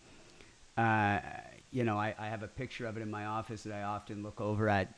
[0.79, 1.19] uh,
[1.77, 4.23] you know I, I, have a picture of it in my office that I often
[4.23, 4.95] look over at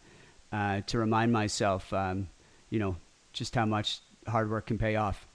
[0.52, 2.28] uh, to remind myself, um,
[2.70, 2.96] you know,
[3.32, 5.26] just how much hard work can pay off.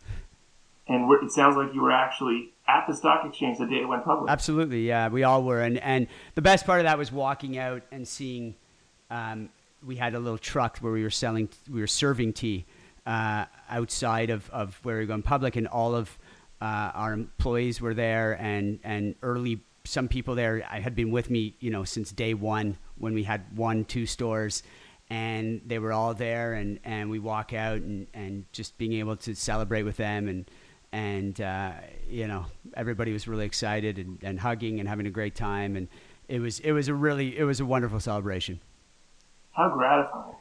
[0.87, 4.05] And it sounds like you were actually at the stock exchange the day it went
[4.05, 4.31] public.
[4.31, 7.83] Absolutely, yeah, we all were, and and the best part of that was walking out
[7.91, 8.55] and seeing.
[9.11, 9.49] Um,
[9.85, 12.65] we had a little truck where we were selling, we were serving tea
[13.05, 16.17] uh, outside of, of where we go in public, and all of
[16.61, 21.29] uh, our employees were there, and and early some people there I had been with
[21.29, 24.63] me, you know, since day one when we had one two stores,
[25.09, 29.17] and they were all there, and and we walk out and and just being able
[29.17, 30.49] to celebrate with them and.
[30.95, 31.71] And uh,
[32.07, 35.87] you know, everybody was really excited and, and hugging and having a great time, and
[36.27, 38.59] it was it was a really it was a wonderful celebration.
[39.53, 40.35] How gratifying.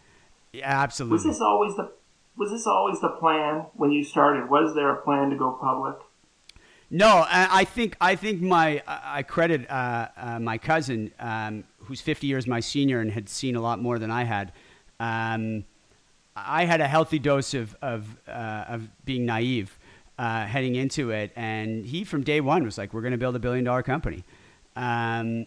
[0.52, 1.14] Yeah, absolutely.
[1.14, 1.90] Was this always the
[2.37, 4.50] was this always the plan when you started?
[4.50, 5.96] Was there a plan to go public?
[6.94, 12.26] No, I think I think my I credit uh, uh, my cousin, um, who's 50
[12.26, 14.52] years my senior and had seen a lot more than I had.
[15.00, 15.64] Um,
[16.37, 19.78] I had a healthy dose of of, uh, of being naive
[20.18, 23.37] uh, heading into it, and he from day one was like, "We're going to build
[23.37, 24.22] a billion dollar company."
[24.76, 25.46] Um,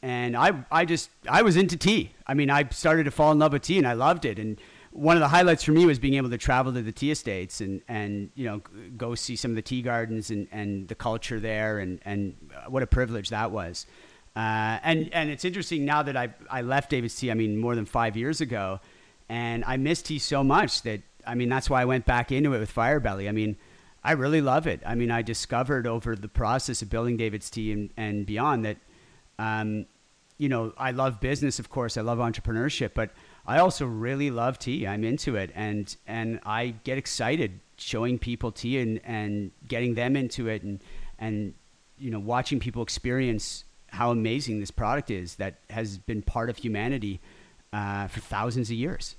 [0.00, 2.12] and I I just I was into tea.
[2.26, 4.58] I mean, I started to fall in love with tea, and I loved it, and
[4.96, 7.60] one of the highlights for me was being able to travel to the tea estates
[7.60, 8.62] and, and you know
[8.96, 12.34] go see some of the tea gardens and, and the culture there and, and
[12.68, 13.86] what a privilege that was.
[14.34, 17.30] Uh, and and it's interesting now that I I left David's Tea.
[17.30, 18.80] I mean more than five years ago,
[19.28, 22.54] and I miss tea so much that I mean that's why I went back into
[22.54, 23.28] it with Firebelly.
[23.28, 23.56] I mean
[24.02, 24.80] I really love it.
[24.84, 28.76] I mean I discovered over the process of building David's Tea and, and beyond that,
[29.38, 29.86] um,
[30.38, 33.10] you know I love business of course I love entrepreneurship, but
[33.46, 34.86] I also really love tea.
[34.86, 40.16] I'm into it, and and I get excited showing people tea and, and getting them
[40.16, 40.82] into it, and
[41.18, 41.54] and
[41.98, 46.56] you know watching people experience how amazing this product is that has been part of
[46.56, 47.20] humanity
[47.72, 49.16] uh, for thousands of years.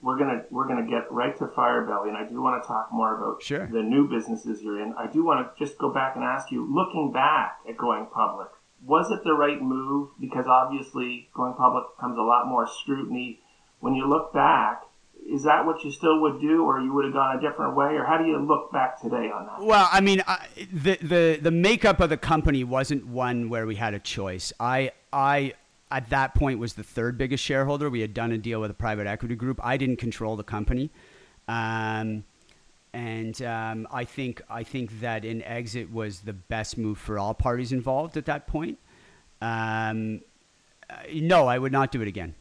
[0.00, 3.16] We're gonna we're gonna get right to Firebelly, and I do want to talk more
[3.16, 3.66] about sure.
[3.66, 4.94] the new businesses you're in.
[4.96, 8.48] I do want to just go back and ask you, looking back at going public,
[8.84, 10.10] was it the right move?
[10.20, 13.40] Because obviously, going public comes a lot more scrutiny.
[13.80, 14.82] When you look back,
[15.28, 17.94] is that what you still would do, or you would have gone a different way,
[17.94, 19.66] or how do you look back today on that?
[19.66, 23.74] Well, I mean, I, the the the makeup of the company wasn't one where we
[23.74, 24.52] had a choice.
[24.58, 25.54] I I
[25.90, 27.90] at that point was the third biggest shareholder.
[27.90, 29.60] We had done a deal with a private equity group.
[29.62, 30.90] I didn't control the company.
[31.46, 32.24] Um,
[32.92, 37.34] and um, I think I think that an exit was the best move for all
[37.34, 38.78] parties involved at that point.
[39.40, 40.20] Um,
[40.90, 42.34] uh, no, I would not do it again.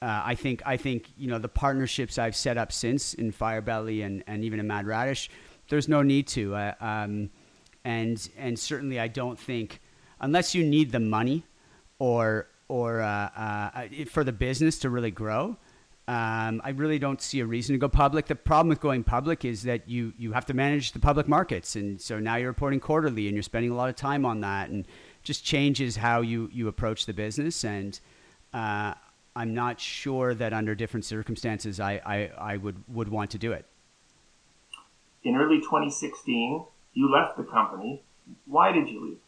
[0.00, 4.02] Uh, I think I think you know the partnerships I've set up since in Firebelly
[4.02, 5.30] and, and even in Mad Radish,
[5.68, 6.54] there's no need to.
[6.54, 7.30] Uh, um,
[7.84, 9.80] and and certainly I don't think
[10.20, 11.44] unless you need the money
[11.98, 15.56] or or uh, uh, for the business to really grow,
[16.08, 18.26] um, I really don't see a reason to go public.
[18.26, 21.76] The problem with going public is that you, you have to manage the public markets.
[21.76, 24.70] And so now you're reporting quarterly and you're spending a lot of time on that
[24.70, 24.86] and
[25.22, 27.64] just changes how you, you approach the business.
[27.64, 27.98] And
[28.52, 28.94] uh,
[29.36, 33.52] I'm not sure that under different circumstances I, I, I would, would want to do
[33.52, 33.64] it.
[35.22, 38.02] In early 2016, you left the company.
[38.46, 39.18] Why did you leave?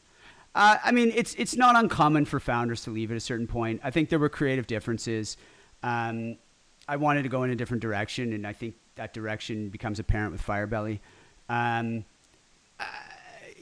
[0.57, 3.81] Uh, I mean, it's, it's not uncommon for founders to leave at a certain point.
[3.85, 5.37] I think there were creative differences.
[5.85, 6.39] Um,
[6.89, 10.33] I wanted to go in a different direction, and I think that direction becomes apparent
[10.33, 11.01] with Firebelly.
[11.49, 12.05] Um,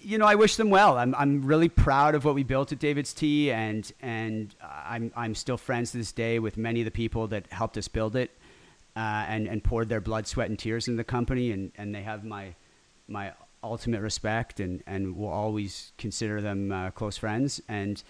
[0.03, 0.99] you know, I wish them well.
[0.99, 5.35] I'm, I'm really proud of what we built at David's Tea, and and I'm I'm
[5.35, 8.31] still friends to this day with many of the people that helped us build it,
[8.97, 12.03] uh, and and poured their blood, sweat, and tears into the company, and, and they
[12.03, 12.55] have my
[13.09, 13.33] my
[13.63, 18.03] ultimate respect, and and will always consider them uh, close friends, and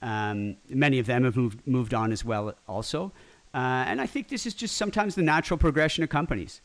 [0.00, 3.12] um, many of them have moved moved on as well, also.
[3.54, 6.60] Uh, and I think this is just sometimes the natural progression of companies.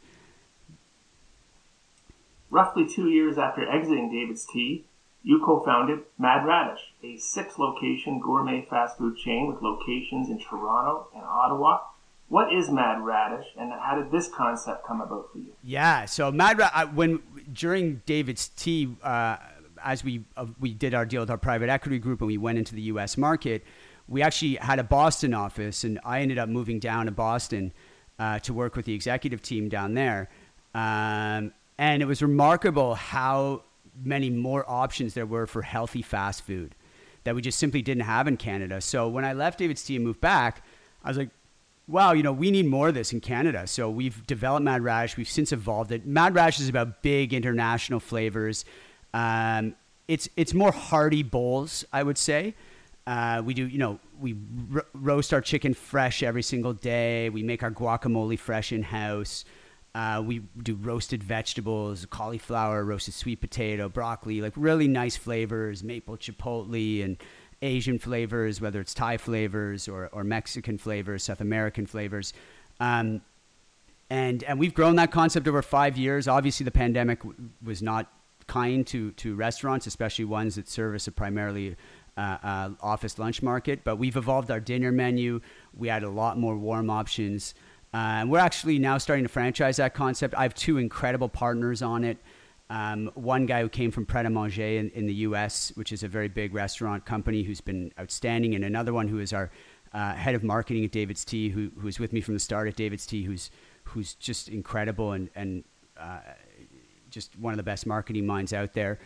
[2.50, 4.86] Roughly two years after exiting David's Tea,
[5.22, 10.40] you co founded Mad Radish, a six location gourmet fast food chain with locations in
[10.40, 11.80] Toronto and Ottawa.
[12.30, 15.54] What is Mad Radish, and how did this concept come about for you?
[15.64, 17.22] Yeah, so Mad Radish, when
[17.52, 19.38] during David's Tea, uh,
[19.84, 22.58] as we uh, we did our deal with our private equity group and we went
[22.58, 23.18] into the U.S.
[23.18, 23.64] market,
[24.08, 27.74] we actually had a Boston office, and I ended up moving down to Boston
[28.20, 30.30] uh, to work with the executive team down there.
[30.74, 33.64] Um, and it was remarkable how
[34.04, 36.76] many more options there were for healthy fast food
[37.24, 38.80] that we just simply didn't have in Canada.
[38.80, 40.64] So when I left David's Tea and moved back,
[41.04, 41.30] I was like,
[41.88, 43.68] wow, you know, we need more of this in Canada.
[43.68, 45.18] So we've developed Mad Radish.
[45.18, 46.06] We've since evolved it.
[46.06, 48.66] Mad Radish is about big international flavors.
[49.14, 49.76] Um,
[50.08, 52.56] it's it's more hearty bowls, I would say.
[53.08, 54.36] Uh, we do, you know, we
[54.68, 57.30] ro- roast our chicken fresh every single day.
[57.30, 59.46] We make our guacamole fresh in house.
[59.96, 66.18] Uh, we do roasted vegetables, cauliflower, roasted sweet potato, broccoli, like really nice flavors, maple
[66.18, 67.18] chipotle and
[67.62, 72.34] Asian flavors, whether it's Thai flavors or, or Mexican flavors, South American flavors.
[72.82, 73.22] Um,
[74.10, 76.28] and, and we've grown that concept over five years.
[76.28, 78.12] Obviously, the pandemic w- was not
[78.48, 81.76] kind to, to restaurants, especially ones that service a primarily
[82.18, 85.40] uh, uh, office lunch market, but we've evolved our dinner menu.
[85.76, 87.54] We add a lot more warm options.
[87.94, 90.36] Uh, and we're actually now starting to franchise that concept.
[90.36, 92.18] I have two incredible partners on it.
[92.70, 96.04] Um, one guy who came from Pret a Manger in, in, the US, which is
[96.04, 99.50] a very big restaurant company who's been outstanding, and another one who is our
[99.94, 102.76] uh, head of marketing at David's Tea, who, who's with me from the start at
[102.76, 103.52] David's Tea, who's
[103.84, 105.64] who's just incredible and and
[105.98, 106.20] uh,
[107.10, 109.00] just one of the best marketing minds out there.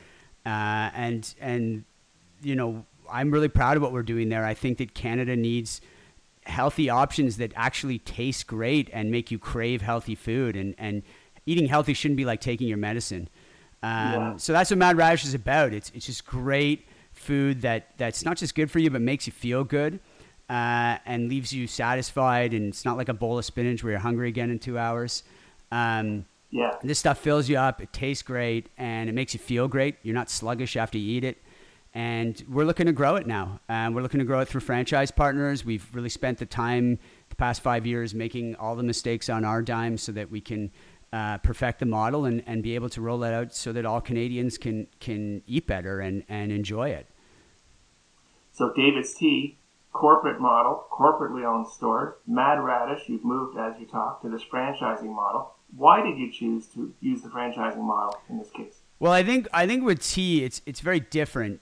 [0.43, 1.83] Uh, and and
[2.41, 4.45] you know, I'm really proud of what we're doing there.
[4.45, 5.81] I think that Canada needs
[6.45, 10.55] healthy options that actually taste great and make you crave healthy food.
[10.55, 11.03] And and
[11.45, 13.29] eating healthy shouldn't be like taking your medicine.
[13.83, 14.37] Um, yeah.
[14.37, 15.73] So that's what Mad Radish is about.
[15.73, 19.33] It's it's just great food that that's not just good for you, but makes you
[19.33, 19.99] feel good.
[20.49, 23.99] Uh, and leaves you satisfied, and it's not like a bowl of spinach where you're
[24.01, 25.23] hungry again in two hours.
[25.71, 26.75] Um, yeah.
[26.83, 27.81] This stuff fills you up.
[27.81, 29.95] It tastes great, and it makes you feel great.
[30.03, 31.37] You're not sluggish after you eat it.
[31.93, 33.59] And we're looking to grow it now.
[33.67, 35.65] Uh, we're looking to grow it through franchise partners.
[35.65, 36.99] We've really spent the time
[37.29, 40.71] the past five years making all the mistakes on our dime so that we can
[41.11, 43.99] uh, perfect the model and, and be able to roll that out so that all
[43.99, 47.07] Canadians can can eat better and, and enjoy it.
[48.53, 49.57] So David's Tea,
[49.91, 52.15] corporate model, corporately owned stores.
[52.25, 55.53] Mad Radish, you've moved as you talk to this franchising model.
[55.75, 58.79] Why did you choose to use the franchising model in this case?
[58.99, 61.59] Well, I think I think with tea, it's it's very different.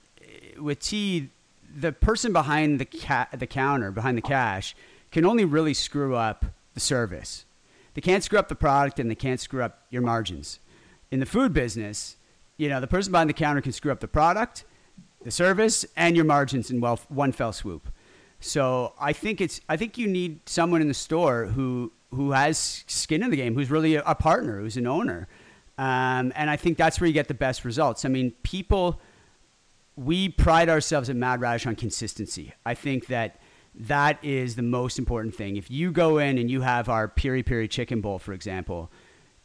[0.60, 1.30] With tea,
[1.74, 4.74] the person behind the ca- the counter, behind the cash,
[5.10, 6.44] can only really screw up
[6.74, 7.44] the service.
[7.94, 10.60] They can't screw up the product, and they can't screw up your margins.
[11.10, 12.16] In the food business,
[12.56, 14.64] you know, the person behind the counter can screw up the product,
[15.22, 17.88] the service, and your margins in well, one fell swoop.
[18.40, 22.84] So I think it's I think you need someone in the store who who has
[22.86, 25.28] skin in the game, who's really a, partner, who's an owner.
[25.78, 28.04] Um, and I think that's where you get the best results.
[28.04, 29.00] I mean, people,
[30.00, 32.54] we pride ourselves at Mad Radish on consistency.
[32.64, 33.38] I think that
[33.74, 35.56] that is the most important thing.
[35.56, 38.90] If you go in and you have our Piri Piri chicken bowl, for example,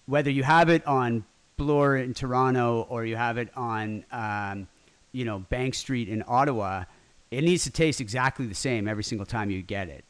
[0.06, 1.26] whether you have it on
[1.58, 4.68] Bloor in Toronto or you have it on, um,
[5.12, 6.86] you know, Bank Street in Ottawa,
[7.32, 10.06] it needs to taste exactly the same every single time you get it.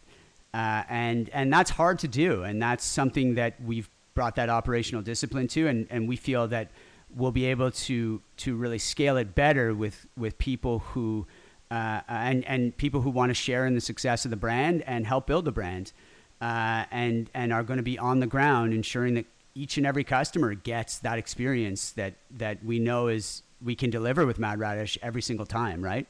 [0.54, 5.02] Uh, and and that's hard to do, and that's something that we've brought that operational
[5.02, 6.70] discipline to, and, and we feel that
[7.16, 11.26] we'll be able to to really scale it better with with people who
[11.72, 15.08] uh, and and people who want to share in the success of the brand and
[15.08, 15.94] help build the brand,
[16.42, 19.26] uh, and and are going to be on the ground ensuring that
[19.56, 24.26] each and every customer gets that experience that that we know is we can deliver
[24.26, 26.08] with Mad Radish every single time, right?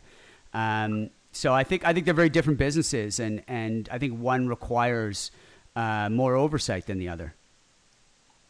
[0.53, 4.47] Um, so I think I think they're very different businesses, and and I think one
[4.47, 5.31] requires
[5.75, 7.33] uh, more oversight than the other.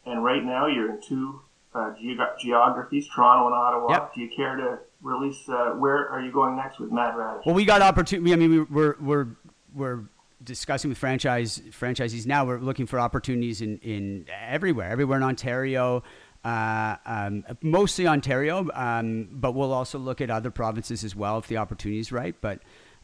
[0.04, 1.40] And right now, you're in two
[1.76, 3.92] uh, ge- geographies, Toronto and Ottawa.
[3.92, 4.14] Yep.
[4.14, 5.48] Do you care to release?
[5.48, 7.44] Uh, where are you going next with Mad Radish?
[7.46, 8.32] Well, we got opportunity.
[8.32, 9.26] I mean, we, we're we're
[9.74, 10.04] we're
[10.42, 12.44] discussing with franchise franchisees now.
[12.44, 16.02] We're looking for opportunities in in everywhere, everywhere in Ontario.
[16.44, 21.48] Uh, um, mostly Ontario, um, but we'll also look at other provinces as well if
[21.48, 22.36] the opportunity is right.
[22.40, 22.60] But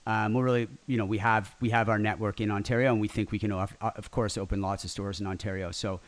[0.06, 3.08] um, we're really, you know, we have we have our network in Ontario, and we
[3.08, 5.72] think we can, of, of course, open lots of stores in Ontario.
[5.72, 6.00] So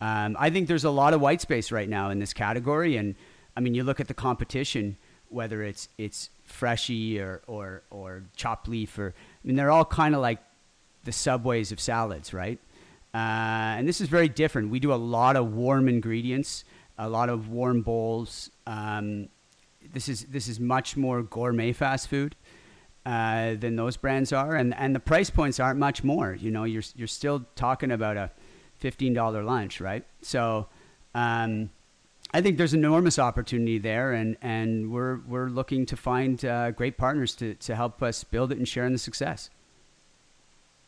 [0.00, 3.14] um, I think there's a lot of white space right now in this category, and
[3.56, 4.96] I mean, you look at the competition,
[5.28, 10.14] whether it's it's Freshii or or or chopped leaf, or I mean, they're all kind
[10.14, 10.38] of like
[11.04, 12.58] the subways of salads, right?
[13.12, 14.70] Uh, and this is very different.
[14.70, 16.64] We do a lot of warm ingredients
[17.00, 18.50] a lot of warm bowls.
[18.66, 19.28] Um,
[19.92, 22.36] this is this is much more gourmet fast food
[23.06, 26.34] uh, than those brands are, and and the price points aren't much more.
[26.34, 28.30] You know, you're you're still talking about a
[28.80, 30.04] fifteen dollar lunch, right?
[30.22, 30.66] So.
[31.14, 31.70] Um,
[32.32, 36.96] I think there's enormous opportunity there, and, and we're, we're looking to find uh, great
[36.96, 39.50] partners to, to help us build it and share in the success.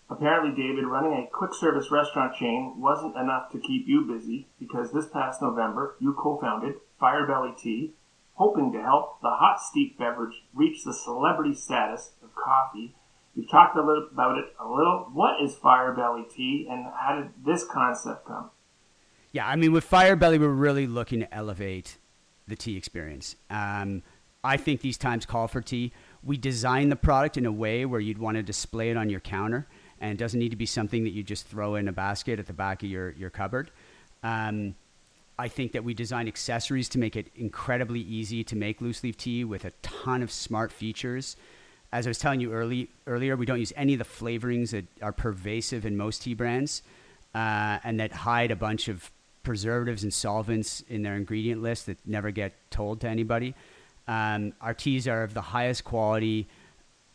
[0.09, 4.92] Apparently, David, running a quick service restaurant chain wasn't enough to keep you busy because
[4.92, 7.94] this past November you co founded Firebelly Tea,
[8.35, 12.94] hoping to help the hot steep beverage reach the celebrity status of coffee.
[13.35, 15.09] You've talked a little about it a little.
[15.12, 18.51] What is Firebelly Tea and how did this concept come?
[19.33, 21.97] Yeah, I mean, with Firebelly, we're really looking to elevate
[22.47, 23.37] the tea experience.
[23.49, 24.03] Um,
[24.45, 25.92] I think these times call for tea.
[26.23, 29.21] We design the product in a way where you'd want to display it on your
[29.21, 29.66] counter
[30.01, 32.47] and it doesn't need to be something that you just throw in a basket at
[32.47, 33.71] the back of your, your cupboard.
[34.25, 34.75] Um,
[35.38, 39.17] I think that we design accessories to make it incredibly easy to make loose leaf
[39.17, 41.37] tea with a ton of smart features.
[41.93, 44.87] As I was telling you early, earlier, we don't use any of the flavorings that
[45.03, 46.83] are pervasive in most tea brands
[47.35, 49.11] uh, and that hide a bunch of
[49.43, 53.55] preservatives and solvents in their ingredient list that never get told to anybody.
[54.09, 56.49] Um, our teas are of the highest quality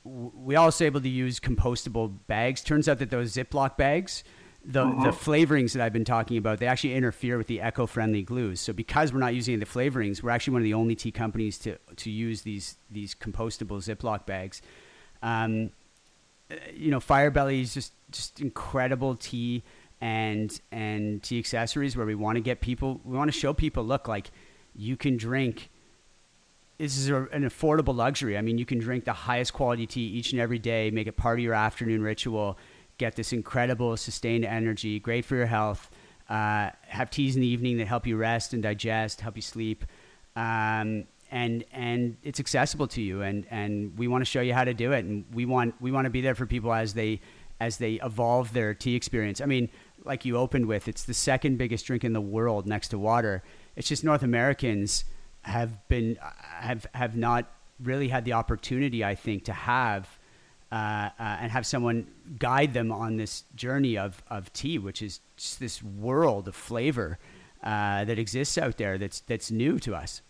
[0.04, 2.62] We're also able to use compostable bags.
[2.62, 4.24] Turns out that those Ziploc bags,
[4.68, 8.60] the, the flavorings that I've been talking about, they actually interfere with the eco-friendly glues.
[8.60, 11.58] So because we're not using the flavorings, we're actually one of the only tea companies
[11.60, 14.62] to, to use these, these compostable Ziploc bags.
[15.24, 15.72] Um,
[16.76, 19.64] you know, Firebelly is just, just incredible tea.
[20.00, 23.84] and and tea accessories where we want to get people we want to show people
[23.84, 24.30] look like
[24.76, 25.72] you can drink
[26.78, 30.06] this is a, an affordable luxury i mean you can drink the highest quality tea
[30.06, 32.60] each and every day make it part of your afternoon ritual
[32.98, 35.90] get this incredible sustained energy great for your health
[36.30, 39.86] uh, have teas in the evening that help you rest and digest help you sleep
[40.36, 44.64] um, and and it's accessible to you and and we want to show you how
[44.64, 47.20] to do it and we want we want to be there for people as they
[47.60, 49.70] as they evolve their tea experience i mean
[50.08, 53.44] like you opened with, it's the second biggest drink in the world next to water.
[53.76, 55.06] It's just North Americans
[55.42, 60.17] have been have have not really had the opportunity, I think, to have
[60.72, 62.08] uh, uh, and have someone
[62.40, 67.20] guide them on this journey of of tea, which is just this world of flavor
[67.64, 70.22] uh, that exists out there that's that's new to us.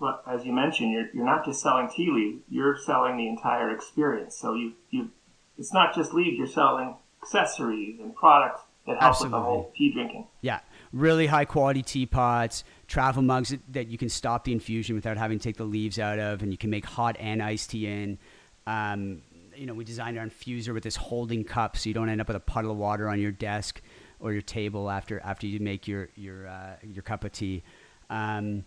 [0.00, 3.70] Well, as you mentioned, you're you're not just selling tea leaves; you're selling the entire
[3.70, 4.36] experience.
[4.36, 5.10] So you you
[5.58, 9.38] it's not just leaves; you're selling accessories and products that help Absolutely.
[9.38, 10.26] with the whole tea drinking.
[10.42, 10.60] Yeah,
[10.92, 15.42] really high quality teapots, travel mugs that you can stop the infusion without having to
[15.42, 18.18] take the leaves out of, and you can make hot and iced tea in.
[18.66, 19.22] Um,
[19.56, 22.28] you know, we designed our infuser with this holding cup, so you don't end up
[22.28, 23.80] with a puddle of water on your desk
[24.20, 27.62] or your table after after you make your your uh, your cup of tea.
[28.10, 28.64] Um,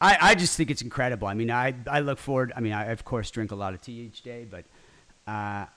[0.00, 1.28] I, I just think it's incredible.
[1.28, 2.52] I mean, I, I look forward.
[2.56, 4.64] I mean, I of course drink a lot of tea each day, but
[5.26, 5.70] uh, I,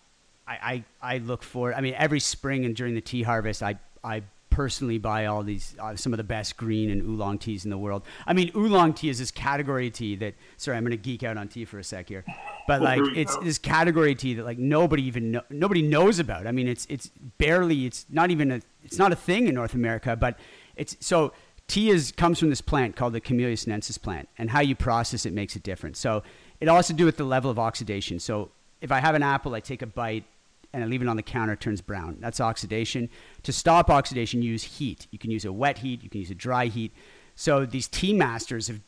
[0.48, 1.74] I, I look forward.
[1.76, 5.76] I mean, every spring and during the tea harvest, I I personally buy all these
[5.80, 8.04] uh, some of the best green and oolong teas in the world.
[8.26, 10.36] I mean, oolong tea is this category of tea that.
[10.58, 12.24] Sorry, I'm going to geek out on tea for a sec here,
[12.68, 16.48] but like it's this category tea that like nobody even know, nobody knows about.
[16.48, 19.74] I mean, it's it's barely it's not even a it's not a thing in North
[19.74, 20.38] America, but
[20.76, 21.34] it's so
[21.68, 25.26] tea is comes from this plant called the Camellia sinensis plant, and how you process
[25.26, 25.98] it makes it different.
[25.98, 26.24] So
[26.60, 28.20] it also do with the level of oxidation.
[28.20, 28.52] So
[28.82, 30.26] if I have an apple, I take a bite
[30.74, 32.18] and I leave it on the counter, it turns brown.
[32.20, 33.10] That's oxidation.
[33.44, 35.08] To stop oxidation, use heat.
[35.12, 36.92] You can use a wet heat, you can use a dry heat.
[37.36, 38.80] So these tea masters have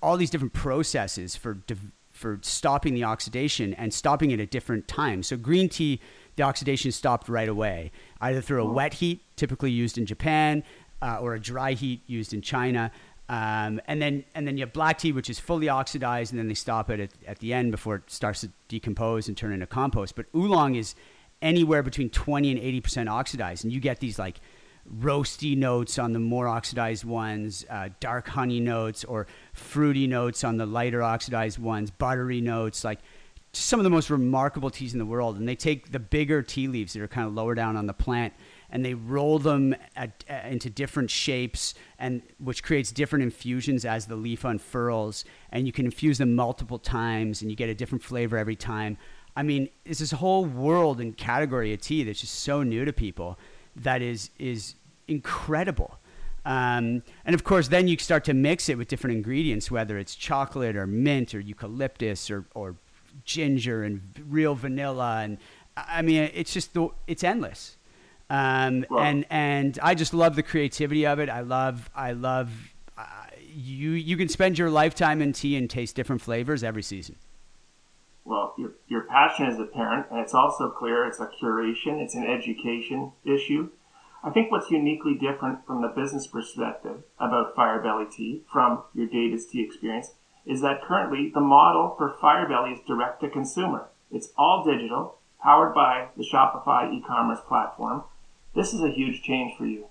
[0.00, 1.54] all these different processes for
[2.22, 5.26] for stopping the oxidation and stopping it at different times.
[5.26, 6.00] So green tea,
[6.36, 10.64] the oxidation stopped right away, either through a wet heat, typically used in Japan,
[11.02, 12.90] uh, or a dry heat used in China.
[13.28, 16.48] Um, and then and then you have black tea, which is fully oxidized, and then
[16.48, 19.66] they stop it at, at the end before it starts to decompose and turn into
[19.66, 20.16] compost.
[20.16, 20.94] But oolong is
[21.42, 23.64] anywhere between 20 and 80% oxidized.
[23.64, 24.40] And you get these like
[24.90, 30.56] roasty notes on the more oxidized ones, uh, dark honey notes, or fruity notes on
[30.56, 32.98] the lighter oxidized ones, buttery notes, like
[33.52, 35.36] some of the most remarkable teas in the world.
[35.36, 37.92] And they take the bigger tea leaves that are kind of lower down on the
[37.92, 38.32] plant
[38.70, 44.06] and they roll them at, uh, into different shapes and which creates different infusions as
[44.06, 45.26] the leaf unfurls.
[45.50, 48.96] And you can infuse them multiple times and you get a different flavor every time.
[49.36, 52.92] I mean, it's this whole world and category of tea that's just so new to
[52.92, 53.38] people
[53.76, 54.74] that is is
[55.08, 55.98] incredible.
[56.44, 60.14] Um, and of course, then you start to mix it with different ingredients, whether it's
[60.14, 62.74] chocolate or mint or eucalyptus or, or
[63.24, 65.20] ginger and real vanilla.
[65.22, 65.38] And
[65.76, 67.76] I mean, it's just the, it's endless.
[68.28, 69.00] Um, wow.
[69.00, 71.28] and and I just love the creativity of it.
[71.28, 72.50] I love I love
[72.96, 73.04] uh,
[73.54, 73.90] you.
[73.90, 77.16] You can spend your lifetime in tea and taste different flavors every season
[78.24, 82.26] well, your, your passion is apparent, and it's also clear it's a curation, it's an
[82.26, 83.70] education issue.
[84.24, 89.46] I think what's uniquely different from the business perspective about Firebelly Tea from your David's
[89.46, 90.12] Tea experience
[90.46, 93.88] is that currently the model for Firebelly is direct to consumer.
[94.10, 98.04] It's all digital, powered by the Shopify e-commerce platform.
[98.54, 99.86] This is a huge change for you.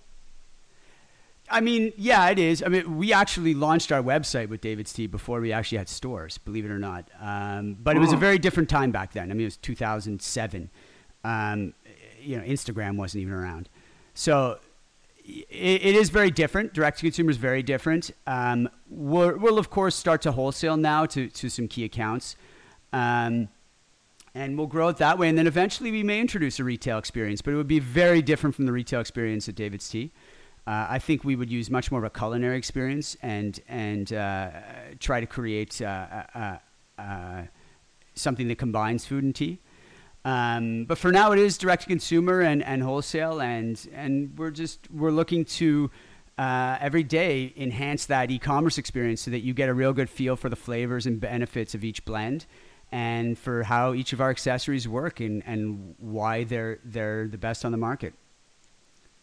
[1.51, 2.63] I mean, yeah, it is.
[2.63, 6.37] I mean, we actually launched our website with David's Tea before we actually had stores,
[6.37, 7.09] believe it or not.
[7.19, 9.29] Um, but it was a very different time back then.
[9.29, 10.69] I mean, it was 2007.
[11.23, 11.73] Um,
[12.21, 13.69] you know, Instagram wasn't even around.
[14.13, 14.59] So
[15.25, 16.73] it, it is very different.
[16.73, 18.11] Direct to consumer is very different.
[18.25, 22.35] Um, we'll, we'll, of course, start to wholesale now to, to some key accounts.
[22.93, 23.49] Um,
[24.33, 25.27] and we'll grow it that way.
[25.27, 28.55] And then eventually we may introduce a retail experience, but it would be very different
[28.55, 30.11] from the retail experience at David's Tea.
[30.67, 34.51] Uh, I think we would use much more of a culinary experience and and uh,
[34.99, 36.57] try to create uh, uh,
[36.99, 37.41] uh,
[38.13, 39.59] something that combines food and tea.
[40.23, 44.51] Um, but for now, it is direct to consumer and, and wholesale, and and we're
[44.51, 45.89] just we're looking to
[46.37, 50.49] every day enhance that e-commerce experience so that you get a real good feel for
[50.49, 52.47] the flavors and benefits of each blend
[52.91, 57.65] and for how each of our accessories work and, and why they're they're the best
[57.65, 58.13] on the market.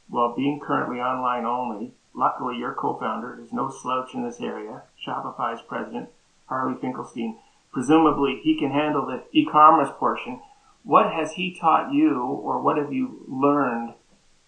[0.08, 5.62] While being currently online only, luckily your co-founder is no slouch in this area, Shopify's
[5.62, 6.08] president,
[6.46, 7.38] Harley Finkelstein.
[7.72, 10.40] Presumably he can handle the e-commerce portion.
[10.82, 13.94] What has he taught you or what have you learned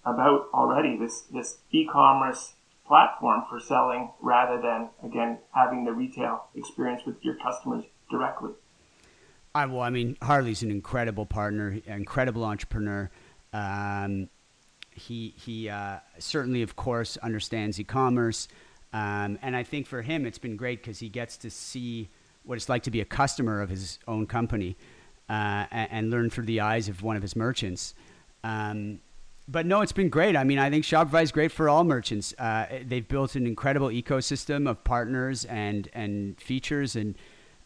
[0.05, 2.55] about already this this e-commerce
[2.91, 8.51] platform for selling rather than again having the retail experience with your customers directly.
[9.55, 13.11] I, well, I mean, Harley's an incredible partner, incredible entrepreneur.
[13.53, 14.29] Um,
[15.01, 18.49] he he uh, certainly, of course, understands e-commerce,
[18.93, 22.09] um, and I think for him, it's been great because he gets to see
[22.45, 24.77] what it's like to be a customer of his own company
[25.29, 27.95] uh, and, and, learn through the eyes of one of his merchants.
[28.43, 29.01] Um,
[29.47, 30.37] but no, it's been great.
[30.37, 32.35] I mean, I think Shopify is great for all merchants.
[32.39, 37.17] Uh, they've built an incredible ecosystem of partners and and features, and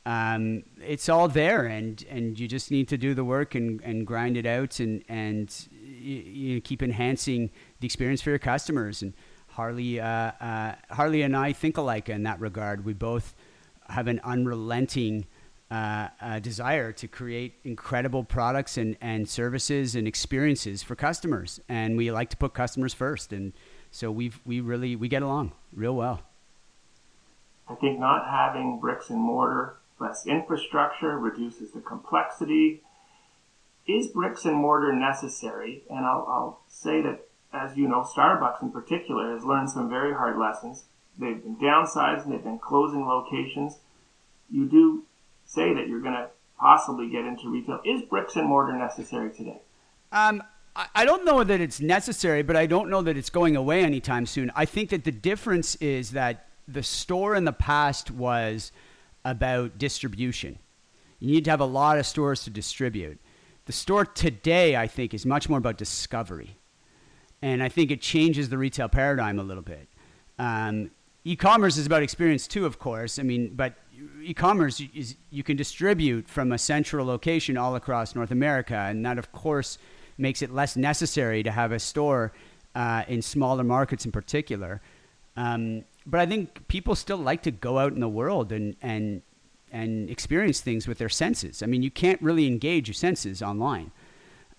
[0.06, 1.66] um, it's all there.
[1.66, 5.04] And, and you just need to do the work and, and grind it out, and
[5.08, 7.50] and you, you keep enhancing
[7.80, 9.02] the experience for your customers.
[9.02, 9.14] And
[9.48, 12.84] Harley, uh, uh, Harley and I think alike in that regard.
[12.84, 13.34] We both
[13.88, 15.26] have an unrelenting
[15.70, 21.60] uh, desire to create incredible products and, and services and experiences for customers.
[21.68, 23.32] And we like to put customers first.
[23.32, 23.52] And
[23.90, 26.22] so we've, we really, we get along real well.
[27.68, 32.82] I think not having bricks and mortar, less infrastructure reduces the complexity.
[33.86, 35.82] Is bricks and mortar necessary?
[35.90, 40.14] And I'll, I'll say that, as you know, Starbucks in particular has learned some very
[40.14, 40.84] hard lessons.
[41.18, 43.78] They've been downsizing, they've been closing locations.
[44.50, 45.04] You do
[45.44, 46.28] say that you're going to
[46.58, 47.80] possibly get into retail.
[47.84, 49.60] Is bricks and mortar necessary today?
[50.12, 50.42] Um,
[50.94, 54.26] I don't know that it's necessary, but I don't know that it's going away anytime
[54.26, 54.50] soon.
[54.56, 58.72] I think that the difference is that the store in the past was
[59.24, 60.58] about distribution.
[61.18, 63.18] You need to have a lot of stores to distribute.
[63.66, 66.56] The store today, I think, is much more about discovery.
[67.40, 69.88] And I think it changes the retail paradigm a little bit.
[70.38, 70.90] Um,
[71.24, 73.18] e-commerce is about experience too, of course.
[73.18, 73.74] I mean, but
[74.22, 79.18] e-commerce is you can distribute from a central location all across North America, and that
[79.18, 79.78] of course
[80.18, 82.32] makes it less necessary to have a store
[82.74, 84.80] uh, in smaller markets in particular.
[85.36, 89.22] Um, but I think people still like to go out in the world and and
[89.72, 91.62] and experience things with their senses.
[91.62, 93.90] I mean, you can't really engage your senses online.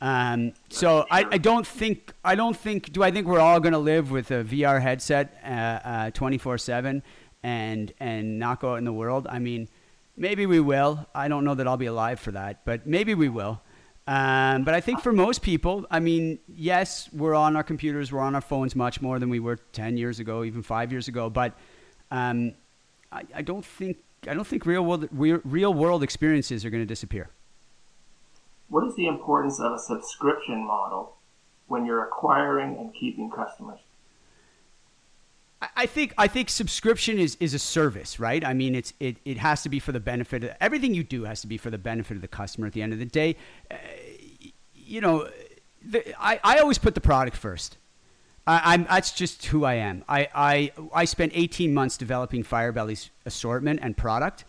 [0.01, 3.71] Um, so I, I, don't think I don't think do I think we're all going
[3.71, 7.01] to live with a VR headset uh, uh, twenty four seven
[7.43, 9.25] and and not go out in the world.
[9.29, 9.69] I mean,
[10.17, 11.07] maybe we will.
[11.15, 13.61] I don't know that I'll be alive for that, but maybe we will.
[14.07, 18.19] Um, but I think for most people, I mean, yes, we're on our computers, we're
[18.19, 21.29] on our phones much more than we were ten years ago, even five years ago.
[21.29, 21.53] But
[22.11, 22.53] um,
[23.11, 23.97] I, I, don't think
[24.27, 27.29] I don't think real world real world experiences are going to disappear.
[28.69, 31.15] What is the importance of a subscription model
[31.67, 33.79] when you're acquiring and keeping customers?
[35.75, 38.43] I think I think subscription is, is a service, right?
[38.43, 41.23] I mean, it's it, it has to be for the benefit of everything you do
[41.23, 42.67] has to be for the benefit of the customer.
[42.67, 43.35] At the end of the day,
[43.71, 43.75] uh,
[44.73, 45.29] you know,
[45.83, 47.77] the, I I always put the product first.
[48.47, 50.03] I, am that's just who I am.
[50.07, 54.45] I, I I spent 18 months developing Firebelly's assortment and product,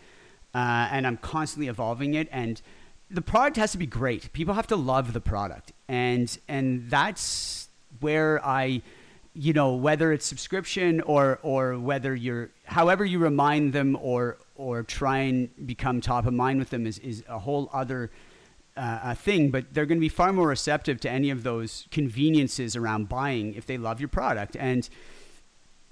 [0.53, 2.27] uh, and I'm constantly evolving it.
[2.31, 2.61] And
[3.09, 4.31] the product has to be great.
[4.33, 8.83] People have to love the product, and and that's where I
[9.37, 14.81] you know whether it's subscription or or whether you're however you remind them or or
[14.81, 18.09] try and become top of mind with them is is a whole other
[18.75, 22.75] uh, thing but they're going to be far more receptive to any of those conveniences
[22.75, 24.89] around buying if they love your product and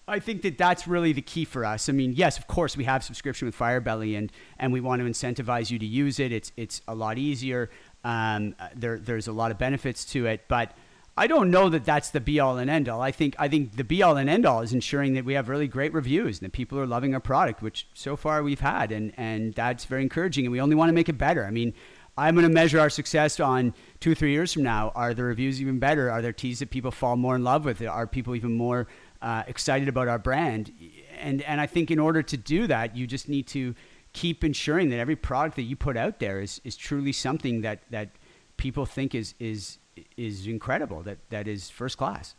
[0.07, 1.89] I think that that's really the key for us.
[1.89, 5.07] I mean, yes, of course, we have subscription with Firebelly, and and we want to
[5.07, 6.31] incentivize you to use it.
[6.31, 7.71] It's it's a lot easier.
[8.03, 10.77] Um, there there's a lot of benefits to it, but
[11.17, 13.01] I don't know that that's the be all and end all.
[13.01, 15.47] I think I think the be all and end all is ensuring that we have
[15.47, 18.91] really great reviews and that people are loving our product, which so far we've had,
[18.91, 20.45] and and that's very encouraging.
[20.45, 21.45] And we only want to make it better.
[21.45, 21.73] I mean,
[22.17, 24.91] I'm going to measure our success on two or three years from now.
[24.93, 26.11] Are the reviews even better?
[26.11, 27.81] Are there teas that people fall more in love with?
[27.81, 28.87] Are people even more
[29.21, 30.73] uh, excited about our brand?
[31.17, 33.73] And and I think in order to do that, you just need to
[34.11, 37.83] keep ensuring that every product that you put out there is is truly something that
[37.89, 38.09] that
[38.57, 39.77] people think is is
[40.17, 41.01] is incredible.
[41.01, 42.35] That that is first class.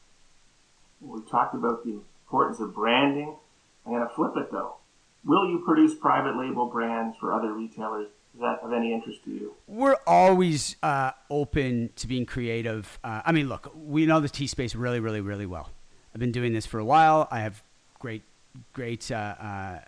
[1.00, 3.36] We talked about the importance of branding.
[3.84, 4.76] I'm going to flip it though.
[5.24, 8.08] Will you produce private label brands for other retailers?
[8.34, 9.54] Is that of any interest to you?
[9.66, 12.98] We're always uh, open to being creative.
[13.02, 15.70] Uh, I mean, look, we know the tea space really, really, really well.
[16.14, 17.28] I've been doing this for a while.
[17.30, 17.62] I have
[17.98, 18.22] great,
[18.72, 19.78] great uh, uh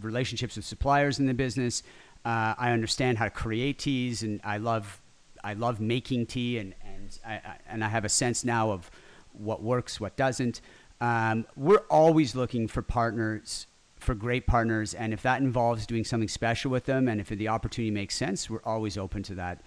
[0.00, 1.82] relationships with suppliers in the business.
[2.24, 5.00] Uh, I understand how to create teas, and I love
[5.44, 8.90] I love making tea, and and I, I, and I have a sense now of
[9.32, 10.60] what works, what doesn't.
[11.00, 13.66] Um, we're always looking for partners,
[13.98, 17.48] for great partners, and if that involves doing something special with them, and if the
[17.48, 19.60] opportunity makes sense, we're always open to that.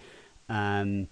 [0.48, 1.08] Um,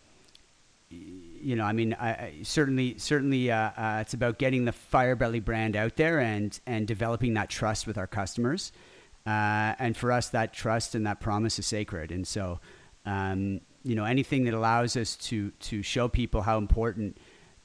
[0.91, 5.41] you know, I mean, I, I certainly, certainly, uh, uh, it's about getting the Firebelly
[5.41, 8.73] brand out there and and developing that trust with our customers.
[9.27, 12.11] Uh, and for us, that trust and that promise is sacred.
[12.11, 12.59] And so,
[13.07, 17.17] um, you know, anything that allows us to to show people how important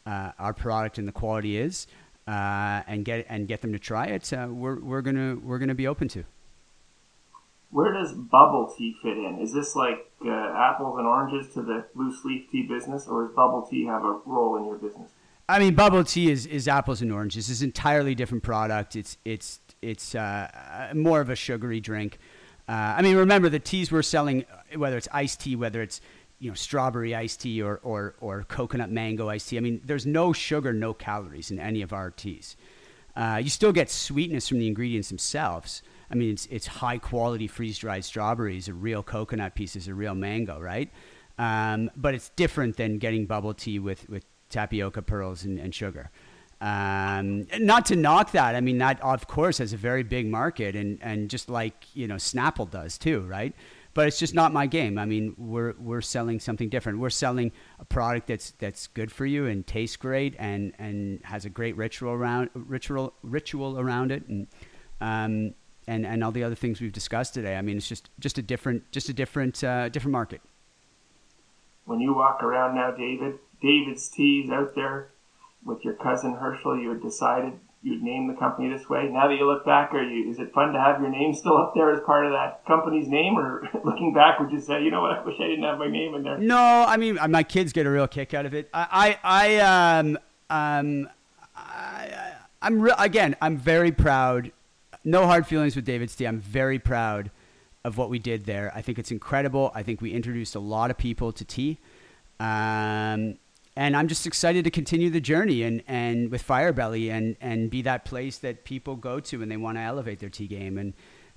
[0.05, 1.87] uh, our product and the quality is,
[2.27, 5.75] uh, and get and get them to try it, uh, we're we're gonna we're gonna
[5.75, 6.23] be open to.
[7.71, 9.39] Where does bubble tea fit in?
[9.41, 13.35] Is this like uh, apples and oranges to the loose leaf tea business, or does
[13.35, 15.11] bubble tea have a role in your business?
[15.47, 17.49] I mean, bubble tea is, is apples and oranges.
[17.49, 18.95] It's an entirely different product.
[18.95, 22.17] It's it's it's uh, more of a sugary drink.
[22.67, 24.45] Uh, I mean, remember the teas we're selling,
[24.75, 26.01] whether it's iced tea, whether it's
[26.39, 29.57] you know strawberry iced tea or, or, or coconut mango iced tea.
[29.57, 32.57] I mean, there's no sugar, no calories in any of our teas.
[33.15, 35.81] Uh, you still get sweetness from the ingredients themselves.
[36.11, 40.15] I mean, it's, it's high quality freeze dried strawberries, a real coconut pieces, a real
[40.15, 40.89] mango, right?
[41.37, 46.11] Um, but it's different than getting bubble tea with, with tapioca pearls and, and sugar.
[46.61, 48.55] Um, not to knock that.
[48.55, 52.07] I mean, that of course has a very big market, and, and just like you
[52.07, 53.53] know, Snapple does too, right?
[53.93, 54.97] But it's just not my game.
[54.97, 56.99] I mean, we're we're selling something different.
[56.99, 61.45] We're selling a product that's that's good for you and tastes great, and, and has
[61.45, 64.47] a great ritual around ritual ritual around it, and
[65.01, 65.53] um,
[65.87, 67.57] and and all the other things we've discussed today.
[67.57, 70.41] I mean, it's just just a different just a different uh, different market.
[71.83, 75.09] When you walk around now, David, David's Teas out there
[75.65, 79.09] with your cousin Herschel, you had decided you'd name the company this way.
[79.11, 81.57] Now that you look back, are you is it fun to have your name still
[81.57, 84.91] up there as part of that company's name, or looking back, would you say, you
[84.91, 86.37] know what, I wish I didn't have my name in there?
[86.37, 88.69] No, I mean my kids get a real kick out of it.
[88.73, 91.09] I I, I um um
[91.55, 94.51] I, I'm re- again I'm very proud.
[95.03, 96.25] No hard feelings with David Tea.
[96.25, 97.29] I'm very proud
[97.83, 98.71] of what we did there.
[98.73, 99.71] I think it's incredible.
[99.75, 101.77] I think we introduced a lot of people to tea.
[102.39, 103.37] Um,
[103.75, 107.81] and I'm just excited to continue the journey and, and with Firebelly and, and be
[107.81, 110.77] that place that people go to when they want to elevate their tea game.
[110.77, 110.93] And,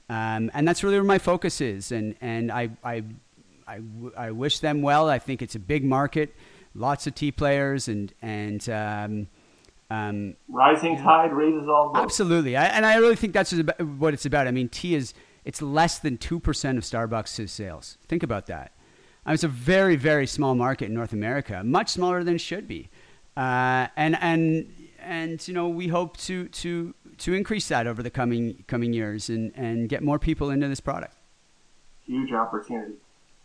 [0.09, 1.91] um, and that's really where my focus is.
[1.91, 3.03] And, and I, I,
[3.67, 3.81] I,
[4.17, 5.09] I wish them well.
[5.09, 6.33] I think it's a big market,
[6.75, 9.29] lots of tea players and, and, um,
[9.91, 11.03] um, rising yeah.
[11.03, 12.05] tide raises all boats.
[12.05, 12.57] Absolutely.
[12.57, 14.47] I, and I really think that's what it's about.
[14.47, 15.13] I mean, tea is,
[15.45, 16.37] it's less than 2%
[16.77, 17.99] of Starbucks' sales.
[18.07, 18.73] Think about that.
[19.25, 22.41] I mean, it's a very, very small market in North America, much smaller than it
[22.41, 22.89] should be.
[23.37, 28.11] Uh, and, and, and, you know, we hope to, to, to increase that over the
[28.11, 31.15] coming, coming years and, and get more people into this product.
[32.07, 32.95] Huge opportunity.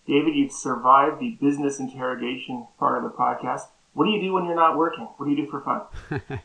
[0.08, 3.62] David, you've survived the business interrogation part of the podcast.
[3.94, 5.08] What do you do when you're not working?
[5.18, 5.82] What do you do for fun?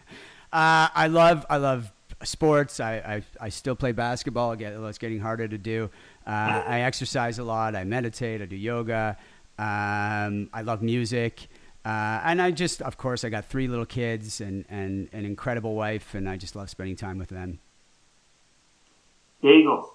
[0.52, 1.90] uh, I love I love
[2.24, 2.80] sports.
[2.80, 4.52] I, I, I still play basketball.
[4.52, 5.90] Again, it's getting harder to do.
[6.28, 7.74] Uh, I exercise a lot.
[7.74, 8.42] I meditate.
[8.42, 9.16] I do yoga.
[9.58, 11.48] Um, I love music.
[11.84, 15.74] Uh, and I just, of course, I got three little kids and, and an incredible
[15.74, 17.60] wife, and I just love spending time with them.
[19.42, 19.86] Bagels,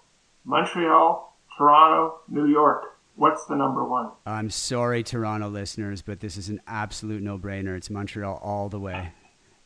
[0.44, 2.98] Montreal, Toronto, New York.
[3.16, 4.10] What's the number one?
[4.26, 7.78] I'm sorry, Toronto listeners, but this is an absolute no brainer.
[7.78, 9.12] It's Montreal all the way.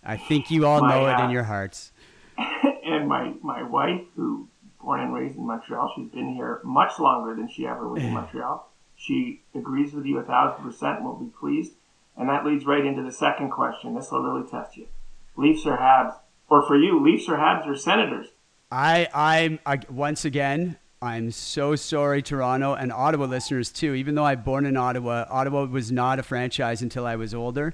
[0.03, 1.93] I think you all my, know it in uh, your hearts.
[2.37, 4.49] and my, my wife, who
[4.87, 5.91] born and raised in Montreal.
[5.97, 8.71] She's been here much longer than she ever was in Montreal.
[8.95, 11.73] She agrees with you a thousand percent and will be pleased.
[12.15, 13.95] And that leads right into the second question.
[13.95, 14.87] This will really test you.
[15.35, 16.15] Leafs or Habs?
[16.49, 18.27] Or for you, Leafs or Habs or Senators?
[18.71, 23.93] I, I'm, I, once again, I'm so sorry, Toronto and Ottawa listeners too.
[23.93, 27.73] Even though I'm born in Ottawa, Ottawa was not a franchise until I was older.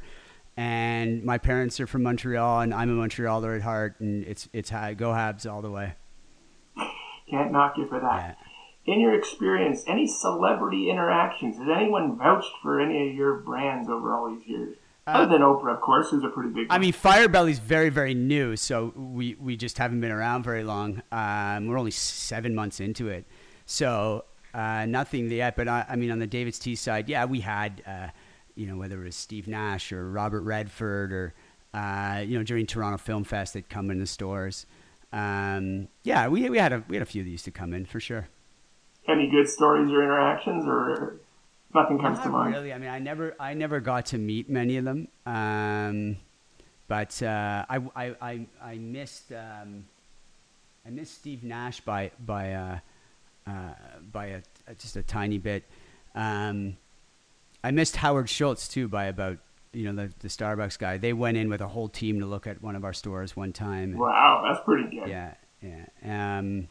[0.58, 4.72] And my parents are from Montreal, and I'm a Montrealer at heart, and it's it's
[4.72, 5.94] go Habs all the way.
[7.34, 8.38] Can't knock you for that.
[8.86, 8.94] Yeah.
[8.94, 11.58] In your experience, any celebrity interactions?
[11.58, 14.76] Has anyone vouched for any of your brands over all these years?
[15.08, 16.70] Uh, Other than Oprah, of course, who's a pretty big.
[16.70, 16.78] One.
[16.78, 21.02] I mean, Firebelly's very, very new, so we we just haven't been around very long.
[21.12, 23.26] Um, we're only seven months into it,
[23.66, 25.56] so uh, nothing yet.
[25.56, 28.10] But I, I, mean, on the David's Tea side, yeah, we had, uh,
[28.56, 31.34] you know, whether it was Steve Nash or Robert Redford or,
[31.74, 34.68] uh, you know, during Toronto Film Fest, they'd come in the stores.
[35.14, 37.86] Um, yeah, we we had a we had a few of these to come in
[37.86, 38.28] for sure.
[39.08, 41.20] Any good stories or interactions, or
[41.74, 42.54] nothing comes Not to mind?
[42.56, 46.18] Really, I mean, I never I never got to meet many of them, um,
[46.88, 49.86] but uh, I, I I I missed um,
[50.86, 52.80] I missed Steve Nash by by uh,
[53.46, 53.74] uh,
[54.12, 54.42] by a,
[54.80, 55.64] just a tiny bit.
[56.16, 56.78] Um,
[57.64, 59.38] I missed Howard Schultz too by about
[59.74, 62.48] you know, the, the Starbucks guy, they went in with a whole team to look
[62.48, 63.92] at one of our stores one time.
[63.92, 65.10] And, wow, that's pretty good.
[65.10, 66.38] Yeah, yeah.
[66.38, 66.68] Um,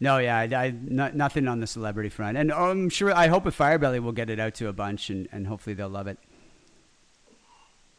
[0.00, 3.12] no, yeah, I, I not, nothing on the celebrity front, and I'm sure.
[3.14, 5.88] I hope with Firebelly we'll get it out to a bunch, and, and hopefully they'll
[5.88, 6.18] love it.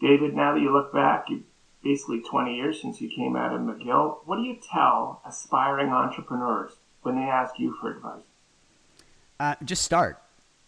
[0.01, 1.43] David, now that you look back, you
[1.83, 4.19] basically 20 years since you came out of McGill.
[4.25, 8.23] What do you tell aspiring entrepreneurs when they ask you for advice?
[9.39, 10.21] Uh, just start.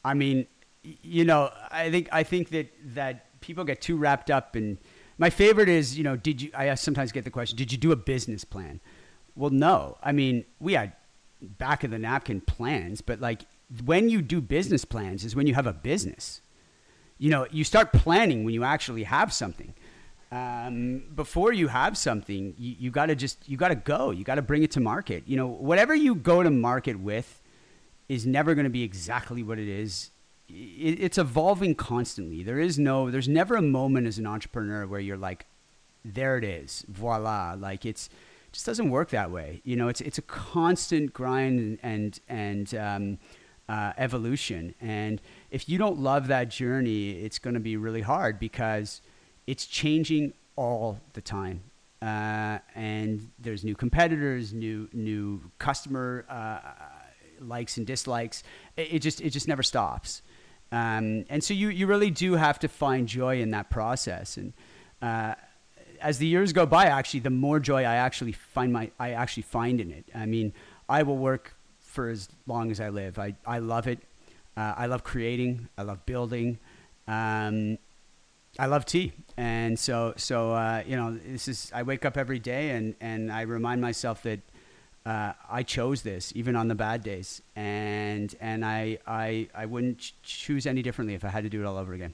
[0.03, 0.47] I mean,
[0.83, 4.77] you know, I think I think that that people get too wrapped up in.
[5.17, 6.51] My favorite is, you know, did you?
[6.55, 8.79] I sometimes get the question, did you do a business plan?
[9.35, 9.97] Well, no.
[10.01, 10.93] I mean, we had
[11.41, 13.41] back of the napkin plans, but like
[13.85, 16.41] when you do business plans is when you have a business.
[17.17, 19.75] You know, you start planning when you actually have something.
[20.31, 24.11] Um, before you have something, you, you got to just you got to go.
[24.11, 25.23] You got to bring it to market.
[25.27, 27.41] You know, whatever you go to market with
[28.09, 30.09] is never going to be exactly what it is.
[30.53, 32.43] It, it's evolving constantly.
[32.43, 35.45] There is no, there's never a moment as an entrepreneur where you're like,
[36.03, 37.55] there it is, voila.
[37.57, 39.61] Like it's it just doesn't work that way.
[39.63, 43.17] You know, it's it's a constant grind and and um,
[43.69, 44.75] uh, evolution.
[44.81, 45.21] And
[45.51, 49.01] if you don't love that journey, it's going to be really hard because
[49.47, 51.61] it's changing all the time.
[52.01, 56.59] Uh, and there's new competitors, new new customer uh,
[57.39, 58.43] likes and dislikes.
[58.75, 60.23] It, it, just it just never stops.
[60.71, 64.37] Um, and so you you really do have to find joy in that process.
[64.37, 64.53] And
[65.01, 65.35] uh,
[66.01, 69.43] as the years go by, actually, the more joy I actually find my I actually
[69.43, 70.05] find in it.
[70.15, 70.53] I mean,
[70.87, 73.19] I will work for as long as I live.
[73.19, 73.99] I, I love it.
[74.55, 75.67] Uh, I love creating.
[75.77, 76.57] I love building.
[77.07, 77.77] Um,
[78.59, 81.71] I love tea, and so so uh, you know this is.
[81.73, 84.39] I wake up every day and and I remind myself that
[85.05, 90.11] uh, I chose this even on the bad days, and and I I I wouldn't
[90.23, 92.13] choose any differently if I had to do it all over again.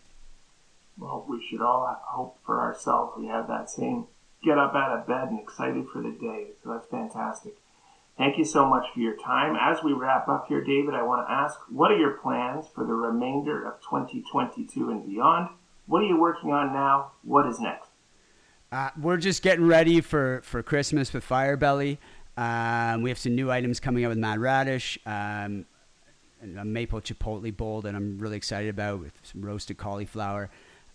[0.98, 4.08] Well, we should all hope for ourselves we have that same
[4.44, 6.48] get up out of bed and excited for the day.
[6.64, 7.54] So that's fantastic.
[8.18, 9.56] Thank you so much for your time.
[9.60, 12.84] As we wrap up here, David, I want to ask what are your plans for
[12.84, 15.50] the remainder of 2022 and beyond?
[15.86, 17.12] What are you working on now?
[17.24, 17.90] What is next?
[18.72, 22.00] Uh, we're just getting ready for, for Christmas with Firebelly.
[22.38, 25.66] Um, we have some new items coming out with Mad Radish, um,
[26.42, 30.52] a maple chipotle bowl that I'm really excited about with some roasted cauliflower.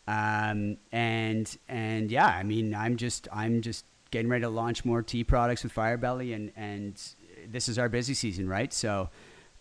[0.06, 5.02] Um, and and yeah, I mean, I'm just I'm just getting ready to launch more
[5.02, 7.00] tea products with Firebelly, and and
[7.50, 8.72] this is our busy season, right?
[8.72, 9.10] So,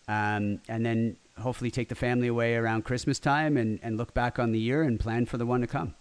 [0.06, 4.38] um, and then hopefully take the family away around Christmas time, and and look back
[4.38, 5.94] on the year and plan for the one to come.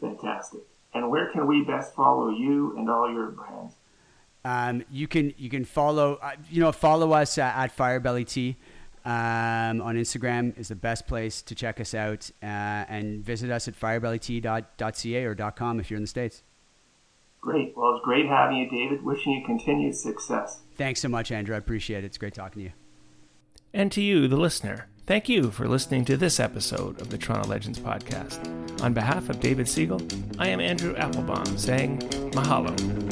[0.00, 0.60] Fantastic.
[0.94, 3.74] And where can we best follow you and all your brands?
[4.44, 8.56] Um, you can you can follow uh, you know follow us at, at Firebelly Tea
[9.04, 13.66] um, on Instagram is the best place to check us out uh, and visit us
[13.66, 16.42] at firebellytea.ca or .com if you're in the states.
[17.40, 17.76] Great.
[17.76, 19.04] Well, it's great having you, David.
[19.04, 20.60] Wishing you continued success.
[20.76, 21.56] Thanks so much, Andrew.
[21.56, 22.06] I appreciate it.
[22.06, 22.72] It's great talking to you.
[23.74, 27.48] And to you, the listener, thank you for listening to this episode of the Toronto
[27.48, 28.82] Legends podcast.
[28.82, 30.00] On behalf of David Segal,
[30.38, 31.98] I am Andrew Applebaum saying
[32.30, 33.11] mahalo.